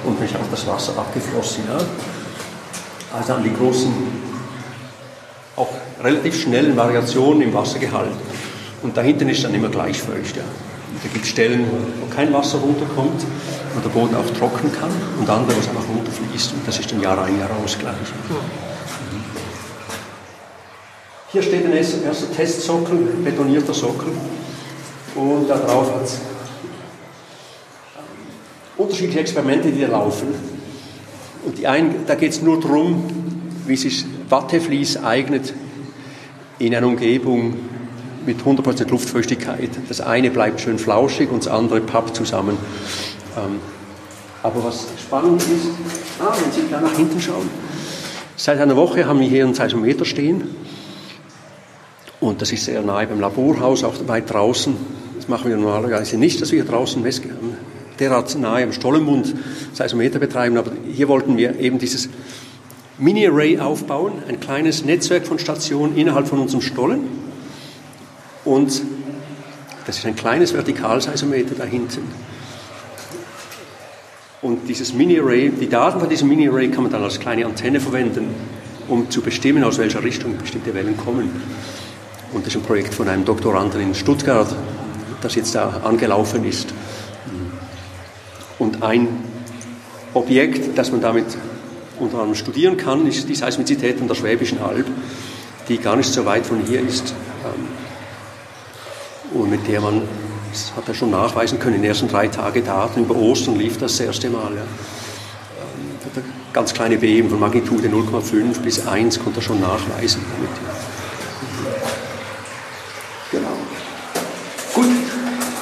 [0.05, 1.65] und ist auch das Wasser abgeflossen.
[1.69, 1.79] Ja.
[3.17, 3.93] Also an die großen,
[5.57, 5.69] auch
[6.03, 8.13] relativ schnellen Variationen im Wassergehalt.
[8.83, 10.37] Und da hinten ist dann immer gleich feucht.
[10.37, 10.45] Ja.
[11.03, 11.67] Da gibt es Stellen,
[12.01, 13.23] wo kein Wasser runterkommt,
[13.75, 16.53] wo der Boden auch trocknen kann und andere, wo es einfach runterfließt.
[16.55, 17.95] Und das ist dann Jahr ein, Jahr aus gleich.
[21.31, 24.13] Hier steht ein erster Testsockel, betonierter Sockel.
[25.15, 26.19] Und da drauf hat es
[28.79, 30.29] unterschiedliche Experimente, die da laufen.
[31.45, 33.05] Und einen, da geht es nur darum,
[33.67, 35.53] wie sich Watteflies eignet
[36.59, 37.55] in einer Umgebung
[38.25, 39.71] mit 100% Luftfeuchtigkeit.
[39.89, 42.57] Das eine bleibt schön flauschig und das andere pappt zusammen.
[43.37, 43.61] Ähm,
[44.43, 45.69] aber was spannend ist,
[46.21, 47.49] ah, wenn Sie da nach hinten schauen,
[48.37, 50.45] seit einer Woche haben wir hier einen Seismometer stehen
[52.21, 54.77] und das ist sehr nahe beim Laborhaus, auch weit draußen.
[55.17, 57.03] Das machen wir normalerweise nicht, dass wir hier draußen
[58.01, 59.35] derart nahe am Stollenmund
[59.73, 62.09] Seismometer betreiben, aber hier wollten wir eben dieses
[62.99, 67.01] Mini-Array aufbauen, ein kleines Netzwerk von Stationen innerhalb von unserem Stollen.
[68.45, 68.83] Und
[69.87, 72.03] das ist ein kleines Vertikalseismometer da hinten.
[74.41, 78.29] Und dieses Mini-Array, die Daten von diesem Mini-Array kann man dann als kleine Antenne verwenden,
[78.89, 81.31] um zu bestimmen, aus welcher Richtung bestimmte Wellen kommen.
[82.33, 84.55] Und das ist ein Projekt von einem Doktoranden in Stuttgart,
[85.23, 86.73] das jetzt da angelaufen ist.
[88.59, 89.09] Und ein
[90.15, 91.27] Objekt, das man damit
[91.99, 94.87] unter anderem studieren kann, ist die Seismizität an der Schwäbischen Alb,
[95.69, 97.69] die gar nicht so weit von hier ist ähm,
[99.41, 100.03] und mit der man,
[100.53, 103.79] das hat er schon nachweisen können, in den ersten drei Tagen Daten über Ostern lief
[103.79, 104.55] das, das erste Mal.
[104.55, 104.63] Ja.
[104.63, 110.23] Ähm, ganz kleine Beben von Magnitude 0,5 bis 1 konnte er schon nachweisen.
[110.37, 110.51] Damit.
[113.31, 113.57] Genau.
[114.75, 114.87] Gut,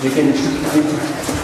[0.02, 1.35] wir gehen ein Stück weiter.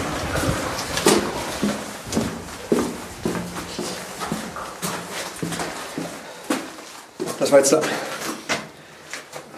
[7.53, 7.81] War jetzt der,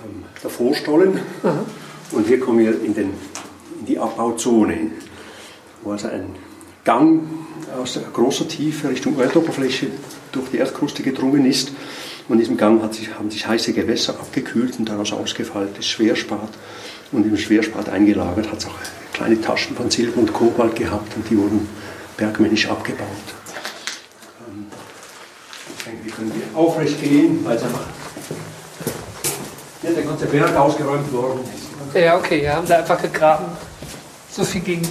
[0.03, 1.13] ähm, der Vorstollen.
[1.13, 1.59] Mhm.
[2.11, 3.13] Und hier kommen wir in, den,
[3.79, 4.91] in die Abbauzone,
[5.81, 6.35] wo also ein
[6.83, 7.23] Gang
[7.81, 9.87] aus großer Tiefe Richtung Erdoberfläche
[10.33, 11.71] durch die Erdkruste gedrungen ist.
[12.27, 16.49] Und in diesem Gang sich, haben sich heiße Gewässer abgekühlt und daraus ausgefalltes Schwerspat.
[17.13, 18.75] Und im Schwerspat eingelagert hat es auch
[19.13, 21.69] kleine Taschen von Silber und Kobalt gehabt und die wurden
[22.17, 23.44] bergmännisch abgebaut
[26.15, 27.81] können wir aufrecht gehen, es einfach
[29.81, 31.95] hier der ganze Berg ausgeräumt worden ist.
[31.95, 33.45] Ja, okay, wir haben da einfach gegraben.
[34.31, 34.81] So viel ging.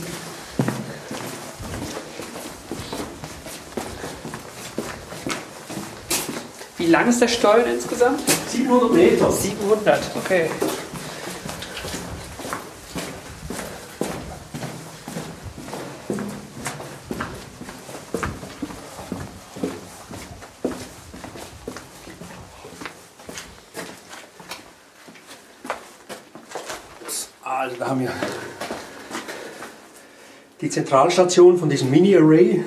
[6.78, 8.20] Wie lang ist der Stollen insgesamt?
[8.48, 9.32] 700 Meter.
[9.32, 10.50] 700, okay.
[27.84, 28.12] Da haben wir
[30.62, 32.64] die Zentralstation von diesem Mini-Array,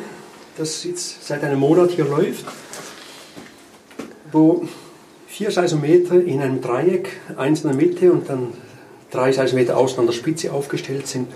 [0.59, 2.45] das jetzt seit einem Monat hier läuft,
[4.31, 4.67] wo
[5.25, 8.53] vier Seismometer in einem Dreieck, eins in der Mitte und dann
[9.09, 11.29] drei Seismometer außen an der Spitze aufgestellt sind,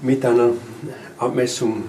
[0.00, 0.50] mit einer
[1.18, 1.86] Abmessung,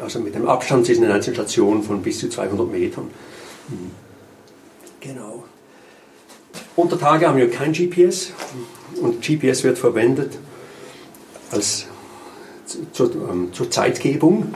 [0.00, 3.08] also mit einem Abstand zwischen den einzelnen Stationen von bis zu 200 Metern.
[4.98, 5.44] Genau.
[6.76, 8.32] Unter Tage haben wir kein GPS
[9.00, 10.38] und GPS wird verwendet
[11.50, 11.86] als
[12.92, 14.54] zur, ähm, zur Zeitgebung.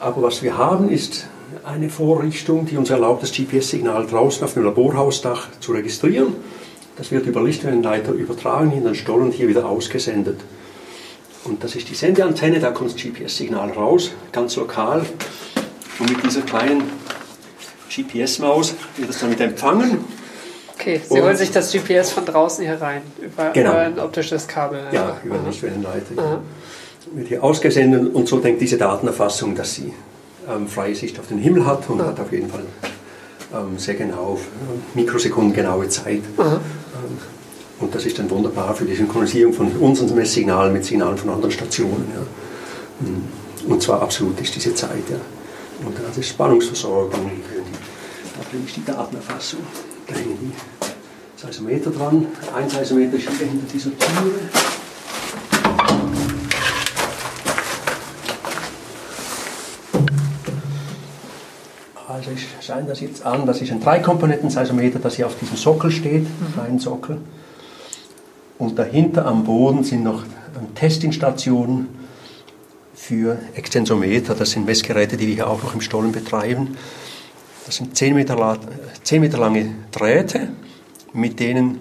[0.00, 1.26] Aber was wir haben, ist
[1.64, 6.34] eine Vorrichtung, die uns erlaubt, das GPS-Signal draußen auf dem Laborhausdach zu registrieren.
[6.96, 10.40] Das wird über Lichtwellenleiter übertragen in den Stollen und hier wieder ausgesendet.
[11.44, 15.06] Und das ist die Sendeantenne, da kommt das GPS-Signal raus, ganz lokal.
[15.98, 16.82] Und mit dieser kleinen
[17.88, 20.04] GPS-Maus wird dann wieder empfangen.
[20.78, 23.70] Okay, Sie und holen sich das GPS von draußen hier rein, über, genau.
[23.70, 24.80] über ein optisches Kabel.
[24.92, 26.14] Ja, über Lichtwellenleiter.
[26.16, 26.40] Ja.
[27.14, 29.94] Wird hier ausgesendet und so denkt diese Datenerfassung, dass sie
[30.48, 32.06] ähm, freie Sicht auf den Himmel hat und ja.
[32.06, 32.64] hat auf jeden Fall
[33.54, 36.22] ähm, sehr genau, äh, Mikrosekunden genaue Zeit.
[36.38, 36.60] Ähm,
[37.78, 41.50] und das ist dann wunderbar für die Synchronisierung von unseren Messsignalen mit Signalen von anderen
[41.50, 42.10] Stationen.
[42.14, 43.06] Ja.
[43.06, 43.70] Mhm.
[43.70, 45.08] Und zwar absolut ist diese Zeit.
[45.10, 45.16] Ja.
[45.86, 47.30] Und das ist Spannungsversorgung,
[48.64, 49.60] ist die Datenerfassung.
[50.06, 52.26] Da hängen die Seismometer dran.
[52.54, 54.32] Ein Seismometer hier hinter dieser Türe.
[62.08, 65.90] Also ich schaue das jetzt an, das ist ein Dreikomponenten-Seismometer, das hier auf diesem Sockel
[65.90, 66.52] steht, mhm.
[66.54, 67.18] kleinen Sockel.
[68.58, 70.24] Und dahinter am Boden sind noch
[70.74, 71.88] Testingstationen
[72.94, 74.34] für Extensometer.
[74.34, 76.76] Das sind Messgeräte, die wir hier auch noch im Stollen betreiben.
[77.66, 78.58] Das sind 10 Meter,
[79.02, 80.48] 10 Meter lange Drähte,
[81.12, 81.80] mit denen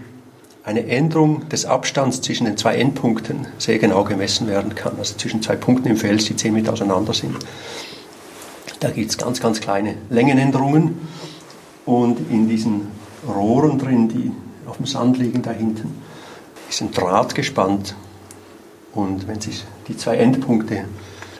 [0.63, 4.93] eine Änderung des Abstands zwischen den zwei Endpunkten sehr genau gemessen werden kann.
[4.97, 7.36] Also zwischen zwei Punkten im Fels, die 10 Meter auseinander sind.
[8.79, 11.07] Da gibt es ganz, ganz kleine Längenänderungen.
[11.86, 12.88] Und in diesen
[13.27, 14.31] Rohren drin, die
[14.67, 16.01] auf dem Sand liegen da hinten,
[16.67, 17.95] ist ein Draht gespannt.
[18.91, 20.86] Und wenn sich die zwei Endpunkte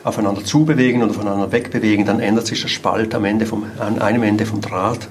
[0.06, 4.22] aufeinander zubewegen oder voneinander wegbewegen, dann ändert sich der Spalt am Ende vom, an einem
[4.22, 5.08] Ende vom Draht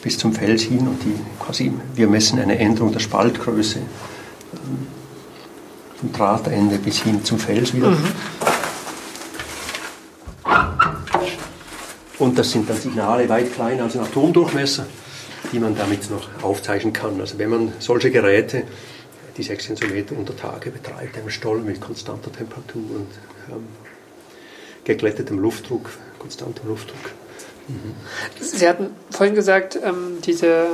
[0.00, 4.86] bis zum Fels hin und die quasi, wir messen eine Änderung der Spaltgröße ähm,
[5.96, 7.90] vom Drahtende bis hin zum Fels wieder.
[7.90, 8.04] Mhm.
[12.20, 14.86] Und das sind dann Signale weit kleiner als ein Atomdurchmesser,
[15.52, 17.20] die man damit noch aufzeichnen kann.
[17.20, 18.62] Also wenn man solche Geräte,
[19.36, 23.08] die 6 Sensometer unter Tage betreibt, einem Stollen mit konstanter Temperatur und
[23.50, 23.66] ähm,
[24.86, 27.10] geglättetem Luftdruck, konstantem Luftdruck.
[27.68, 27.94] Mhm.
[28.40, 30.68] Sie hatten vorhin gesagt, ähm, diese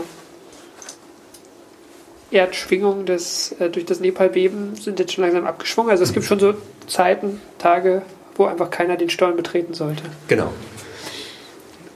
[2.30, 5.90] Erdschwingungen des, äh, durch das Nepalbeben sind jetzt schon langsam abgeschwungen.
[5.90, 6.54] Also es gibt schon so
[6.86, 8.02] Zeiten, Tage,
[8.36, 10.04] wo einfach keiner den Stollen betreten sollte.
[10.28, 10.52] Genau.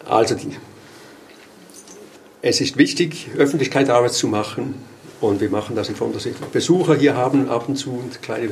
[0.06, 0.56] Also die,
[2.42, 4.74] es ist wichtig, Öffentlichkeitsarbeit zu machen
[5.20, 8.20] und wir machen das in Form, dass wir Besucher hier haben, ab und zu und
[8.22, 8.50] kleine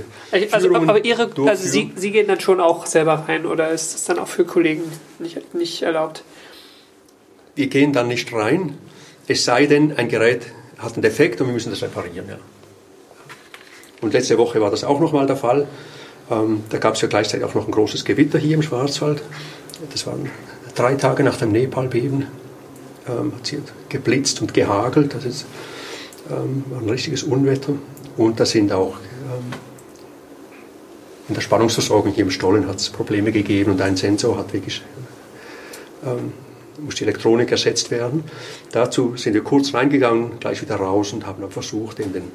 [0.51, 4.05] Also, aber Ihre, also Sie, Sie gehen dann schon auch selber rein oder ist das
[4.05, 4.83] dann auch für Kollegen
[5.19, 6.25] nicht, nicht erlaubt?
[7.55, 8.79] Wir gehen dann nicht rein,
[9.29, 10.47] es sei denn, ein Gerät
[10.79, 12.29] hat einen Defekt und wir müssen das reparieren.
[12.29, 12.39] Ja.
[14.01, 15.67] Und letzte Woche war das auch nochmal der Fall.
[16.31, 19.23] Ähm, da gab es ja gleichzeitig auch noch ein großes Gewitter hier im Schwarzwald.
[19.93, 20.31] Das waren
[20.75, 22.27] drei Tage nach dem Nepalbeben.
[23.09, 23.59] Ähm, hat es
[23.89, 25.15] geblitzt und gehagelt.
[25.15, 25.47] Das ist
[26.31, 27.75] ähm, ein richtiges Unwetter.
[28.17, 29.53] Und da sind auch ähm,
[31.29, 34.83] in der Spannungsversorgung hier im Stollen hat es Probleme gegeben und ein Sensor hat wirklich
[36.05, 36.33] ähm,
[36.79, 38.25] muss die Elektronik ersetzt werden.
[38.73, 42.33] Dazu sind wir kurz reingegangen, gleich wieder raus und haben dann versucht, in den,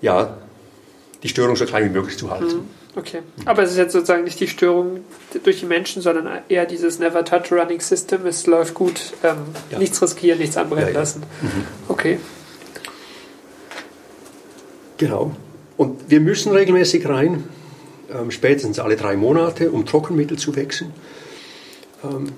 [0.00, 0.38] ja,
[1.22, 2.46] die Störung so klein wie möglich zu halten.
[2.46, 2.68] Mhm.
[2.96, 3.20] Okay.
[3.44, 5.04] Aber es ist jetzt sozusagen nicht die Störung
[5.44, 8.26] durch die Menschen, sondern eher dieses Never Touch Running System.
[8.26, 9.36] Es läuft gut, ähm,
[9.70, 9.78] ja.
[9.78, 10.98] nichts riskieren, nichts anbrennen ja, ja.
[10.98, 11.22] lassen.
[11.42, 11.64] Mhm.
[11.88, 12.18] Okay.
[14.98, 15.34] Genau.
[15.76, 17.44] Und wir müssen regelmäßig rein,
[18.12, 20.92] ähm, spätestens alle drei Monate, um Trockenmittel zu wechseln.
[22.04, 22.32] Ähm,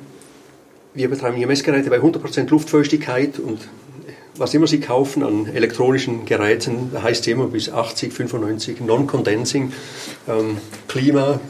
[0.94, 3.60] wir betreiben hier Messgeräte bei 100% Luftfeuchtigkeit und
[4.36, 9.72] was immer Sie kaufen an elektronischen Geräten, heißt immer bis 80, 95, Non-Condensing,
[10.28, 10.58] ähm,
[10.88, 11.40] Klima,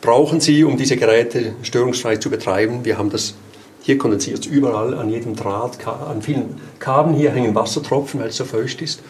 [0.00, 2.84] brauchen Sie, um diese Geräte störungsfrei zu betreiben.
[2.84, 3.34] Wir haben das,
[3.82, 8.44] hier kondensiert überall, an jedem Draht, an vielen Kabeln hier hängen Wassertropfen, weil es so
[8.44, 9.02] feucht ist.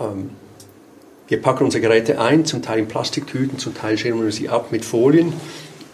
[0.00, 0.30] Ähm,
[1.28, 4.72] wir packen unsere Geräte ein, zum Teil in Plastiktüten, zum Teil schirmen wir sie ab
[4.72, 5.32] mit Folien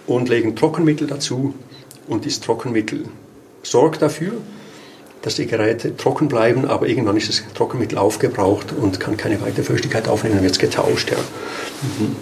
[0.07, 1.53] und legen Trockenmittel dazu.
[2.09, 3.05] Und dieses Trockenmittel
[3.62, 4.40] sorgt dafür,
[5.27, 9.64] dass die Geräte trocken bleiben, aber irgendwann ist das Trockenmittel aufgebraucht und kann keine weitere
[9.64, 11.11] Feuchtigkeit aufnehmen, dann wird es getauscht.
[11.11, 11.16] Ja.
[11.16, 12.14] Mhm.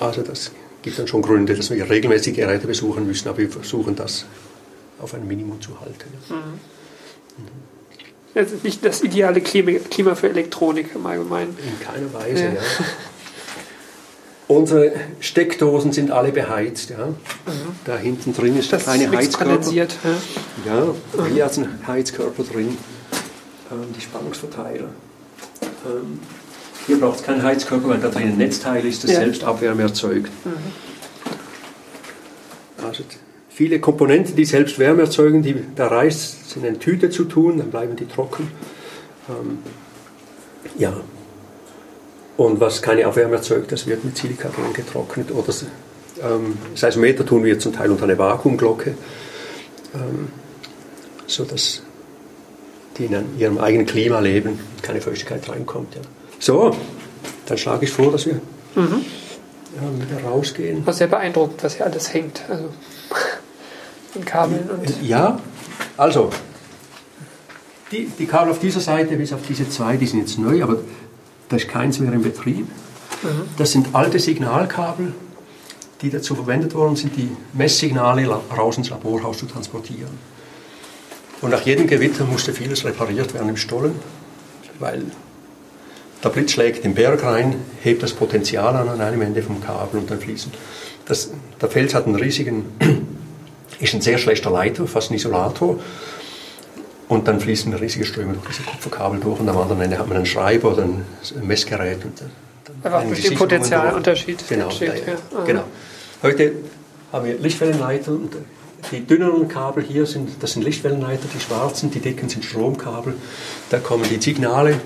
[0.00, 0.50] Also das
[0.82, 4.24] gibt dann schon Gründe, dass wir regelmäßig Geräte besuchen müssen, aber wir versuchen das
[4.98, 6.12] auf ein Minimum zu halten.
[6.28, 6.34] Ja.
[6.34, 6.58] Mhm.
[8.34, 11.56] Das ist nicht das ideale Klima für Elektronik im Allgemeinen.
[11.64, 12.52] In keiner Weise, ja.
[12.54, 12.60] ja.
[14.48, 16.88] Unsere Steckdosen sind alle beheizt.
[16.90, 17.08] Ja.
[17.08, 17.14] Mhm.
[17.84, 19.70] Da hinten drin ist das eine Heizkörper.
[19.70, 19.86] Ja,
[20.64, 20.94] ja
[21.32, 22.78] hier hat ein Heizkörper drin.
[23.70, 24.88] Ähm, die Spannungsverteiler.
[25.86, 26.20] Ähm,
[26.86, 29.18] hier braucht es keinen Heizkörper, weil da drin ein Netzteil ist, das ja.
[29.18, 30.30] selbst Abwärme erzeugt.
[30.46, 30.52] Mhm.
[32.82, 33.04] Also
[33.50, 37.70] viele Komponenten, die selbst Wärme erzeugen, die da reißt, sind in Tüte zu tun, dann
[37.70, 38.50] bleiben die trocken.
[39.28, 39.58] Ähm,
[40.78, 40.94] ja,
[42.38, 45.32] und was keine Abwärme erzeugt, das wird mit Silikagel getrocknet.
[45.32, 45.52] Oder
[46.22, 48.94] ähm, Seismometer tun wir zum Teil unter eine Vakuumglocke,
[49.94, 50.28] ähm,
[51.26, 51.82] sodass
[52.96, 55.96] die in ihrem eigenen Klima leben, keine Feuchtigkeit reinkommt.
[55.96, 56.00] Ja.
[56.38, 56.76] So,
[57.46, 58.34] dann schlage ich vor, dass wir
[58.76, 59.04] mhm.
[59.74, 60.86] wieder rausgehen.
[60.86, 62.42] Was sehr beeindruckend, was hier alles hängt.
[62.48, 62.68] Also
[64.14, 65.02] in Kabeln und.
[65.02, 65.40] Ja,
[65.96, 66.30] also
[67.90, 70.78] die, die Kabel auf dieser Seite bis auf diese zwei, die sind jetzt neu, aber
[71.48, 72.66] da ist keins mehr in Betrieb.
[73.56, 75.12] Das sind alte Signalkabel,
[76.02, 78.26] die dazu verwendet worden sind, die Messsignale
[78.56, 80.18] raus ins Laborhaus zu transportieren.
[81.40, 83.94] Und nach jedem Gewitter musste vieles repariert werden im Stollen,
[84.78, 85.04] weil
[86.22, 90.00] der Blitz schlägt den Berg rein, hebt das Potenzial an an einem Ende vom Kabel
[90.00, 90.52] und dann fließen.
[91.04, 91.30] Das,
[91.60, 92.64] der Fels hat einen riesigen,
[93.80, 95.78] ist ein sehr schlechter Leiter, fast ein Isolator.
[97.08, 100.18] Und dann fließen riesige Ströme durch diese Kupferkabel durch und am anderen Ende hat man
[100.18, 101.04] einen Schreiber oder ein
[101.42, 102.04] Messgerät.
[102.04, 102.30] Und dann
[102.82, 105.06] Einfach durch den Potenzialunterschied genau, entsteht.
[105.06, 105.44] Ja, ja.
[105.46, 105.64] genau.
[106.22, 106.52] Heute
[107.10, 108.36] haben wir Lichtwellenleiter und
[108.92, 113.14] die dünneren Kabel hier sind, das sind Lichtwellenleiter, die schwarzen, die dicken sind Stromkabel.
[113.70, 114.78] Da kommen die Signale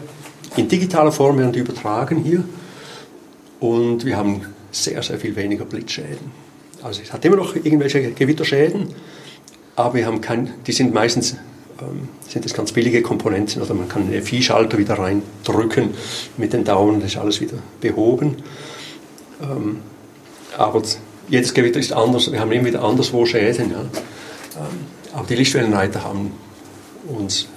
[0.56, 2.44] in digitaler Form werden die übertragen hier
[3.60, 6.30] und wir haben sehr, sehr viel weniger Blitzschäden.
[6.82, 8.88] Also es hat immer noch irgendwelche Gewitterschäden,
[9.76, 11.36] aber wir haben kein, die sind meistens
[12.28, 15.90] sind das ganz billige Komponenten oder man kann einen FI-Schalter wieder reindrücken
[16.36, 18.36] mit den Daumen, das ist alles wieder behoben.
[19.42, 19.80] Ähm,
[20.56, 20.82] aber
[21.28, 23.70] jedes Gewitter ist anders, wir haben immer wieder anderswo Schäden.
[23.70, 23.80] Ja.
[23.80, 26.32] Ähm, aber die Lichtwellenleiter haben
[27.08, 27.48] uns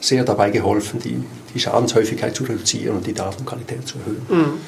[0.00, 1.22] sehr dabei geholfen, die,
[1.54, 4.26] die Schadenshäufigkeit zu reduzieren und die Datenqualität zu erhöhen.
[4.28, 4.60] Mhm.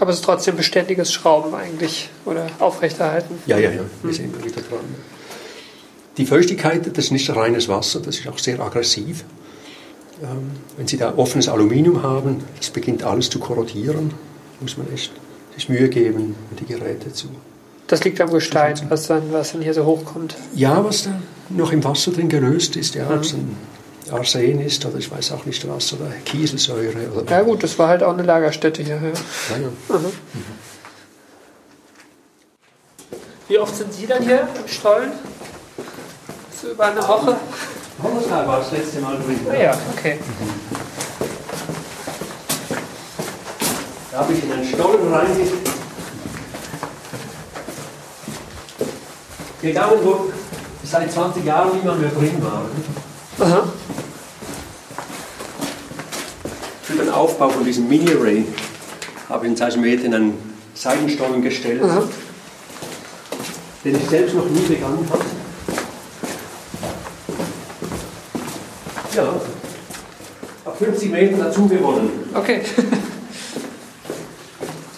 [0.00, 3.38] Aber es ist trotzdem beständiges Schrauben eigentlich oder aufrechterhalten.
[3.46, 4.12] Ja, ja, ja, wir mhm.
[4.12, 4.80] sind immer wieder dran.
[6.16, 9.24] Die Feuchtigkeit, das ist nicht reines Wasser, das ist auch sehr aggressiv.
[10.22, 14.12] Ähm, wenn Sie da offenes Aluminium haben, das beginnt alles zu korrodieren,
[14.60, 15.12] muss man echt
[15.56, 17.28] sich Mühe geben, die Geräte zu.
[17.86, 20.36] Das liegt am Gestein, was dann, was dann hier so hochkommt.
[20.54, 23.14] Ja, was da noch im Wasser drin gelöst ist, ja, mhm.
[23.14, 23.56] ob es ein
[24.10, 27.10] Arsen ist oder ich weiß auch nicht was, oder Kieselsäure.
[27.14, 28.96] Oder ja gut, das war halt auch eine Lagerstätte hier.
[28.96, 29.56] Ja.
[29.56, 29.98] Ja, ja.
[29.98, 30.12] Mhm.
[33.48, 35.12] Wie oft sind Sie dann hier im Stollen?
[36.64, 37.36] So über eine Woche?
[38.02, 39.38] Donnerstag war das letzte Mal drin.
[39.50, 40.18] Ah ja, okay.
[44.10, 45.12] Da habe ich in einen Stollen
[49.62, 50.32] reingegangen, wo
[50.84, 52.62] seit 20 Jahren niemand mehr drin war.
[53.46, 53.64] Aha.
[56.82, 58.46] Für den Aufbau von diesem Mini-Array
[59.28, 62.04] habe ich einen Seismometer in einen Seitenstollen gestellt, Aha.
[63.84, 65.43] den ich selbst noch nie begangen habe.
[69.14, 69.40] Ja,
[70.64, 72.10] auf 50 Metern dazu gewonnen.
[72.34, 72.62] Okay.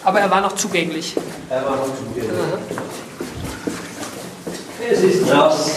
[0.05, 1.17] Aber er war noch zugänglich.
[1.51, 2.31] Er war noch zugänglich.
[2.31, 2.59] Aha.
[4.91, 5.71] Es ist nass.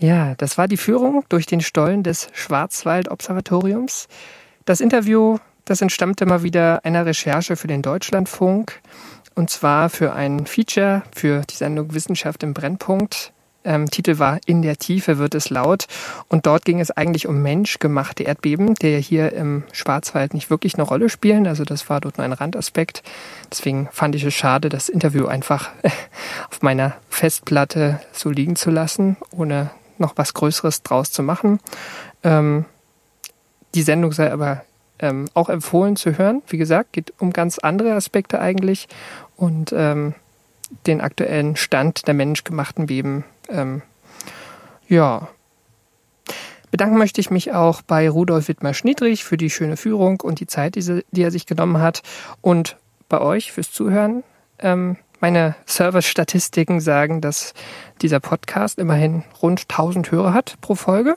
[0.00, 4.06] Ja, das war die Führung durch den Stollen des Schwarzwald-Observatoriums.
[4.64, 8.80] Das Interview, das entstammte mal wieder einer Recherche für den Deutschlandfunk.
[9.38, 13.32] Und zwar für ein Feature für die Sendung Wissenschaft im Brennpunkt.
[13.62, 15.86] Ähm, Titel war In der Tiefe wird es laut.
[16.26, 20.82] Und dort ging es eigentlich um menschgemachte Erdbeben, die hier im Schwarzwald nicht wirklich eine
[20.82, 21.46] Rolle spielen.
[21.46, 23.04] Also das war dort nur ein Randaspekt.
[23.48, 25.70] Deswegen fand ich es schade, das Interview einfach
[26.50, 31.60] auf meiner Festplatte so liegen zu lassen, ohne noch was Größeres draus zu machen.
[32.24, 32.64] Ähm,
[33.76, 34.64] die Sendung sei aber
[34.98, 36.42] ähm, auch empfohlen zu hören.
[36.48, 38.88] Wie gesagt, geht um ganz andere Aspekte eigentlich
[39.38, 40.14] und ähm,
[40.86, 43.24] den aktuellen Stand der menschgemachten Beben.
[43.48, 43.80] Ähm,
[44.88, 45.28] ja.
[46.70, 50.74] Bedanken möchte ich mich auch bei Rudolf Wittmer-Schniedrich für die schöne Führung und die Zeit,
[50.74, 52.02] die, er sich genommen hat
[52.42, 52.76] und
[53.08, 54.22] bei euch fürs Zuhören.
[54.58, 57.54] Ähm, meine Service-Statistiken sagen, dass
[58.02, 61.16] dieser Podcast immerhin rund 1000 Hörer hat pro Folge,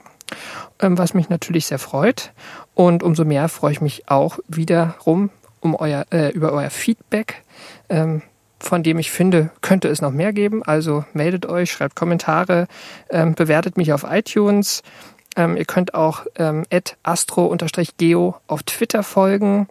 [0.79, 2.31] ähm, was mich natürlich sehr freut.
[2.73, 7.43] Und umso mehr freue ich mich auch wiederum um euer, äh, über euer Feedback,
[7.91, 8.23] ähm,
[8.59, 10.63] von dem ich finde, könnte es noch mehr geben.
[10.63, 12.67] Also meldet euch, schreibt Kommentare,
[13.09, 14.83] ähm, bewertet mich auf iTunes.
[15.35, 16.65] Ähm, ihr könnt auch ähm,
[17.03, 19.67] astro-geo auf Twitter folgen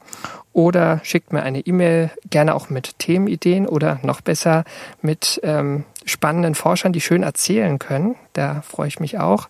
[0.53, 4.64] oder schickt mir eine E-Mail, gerne auch mit Themenideen oder noch besser
[5.03, 8.16] mit ähm, spannenden Forschern, die schön erzählen können.
[8.33, 9.49] Da freue ich mich auch.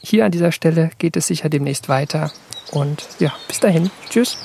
[0.00, 2.30] Hier an dieser Stelle geht es sicher demnächst weiter.
[2.70, 3.90] Und ja, bis dahin.
[4.10, 4.36] Tschüss.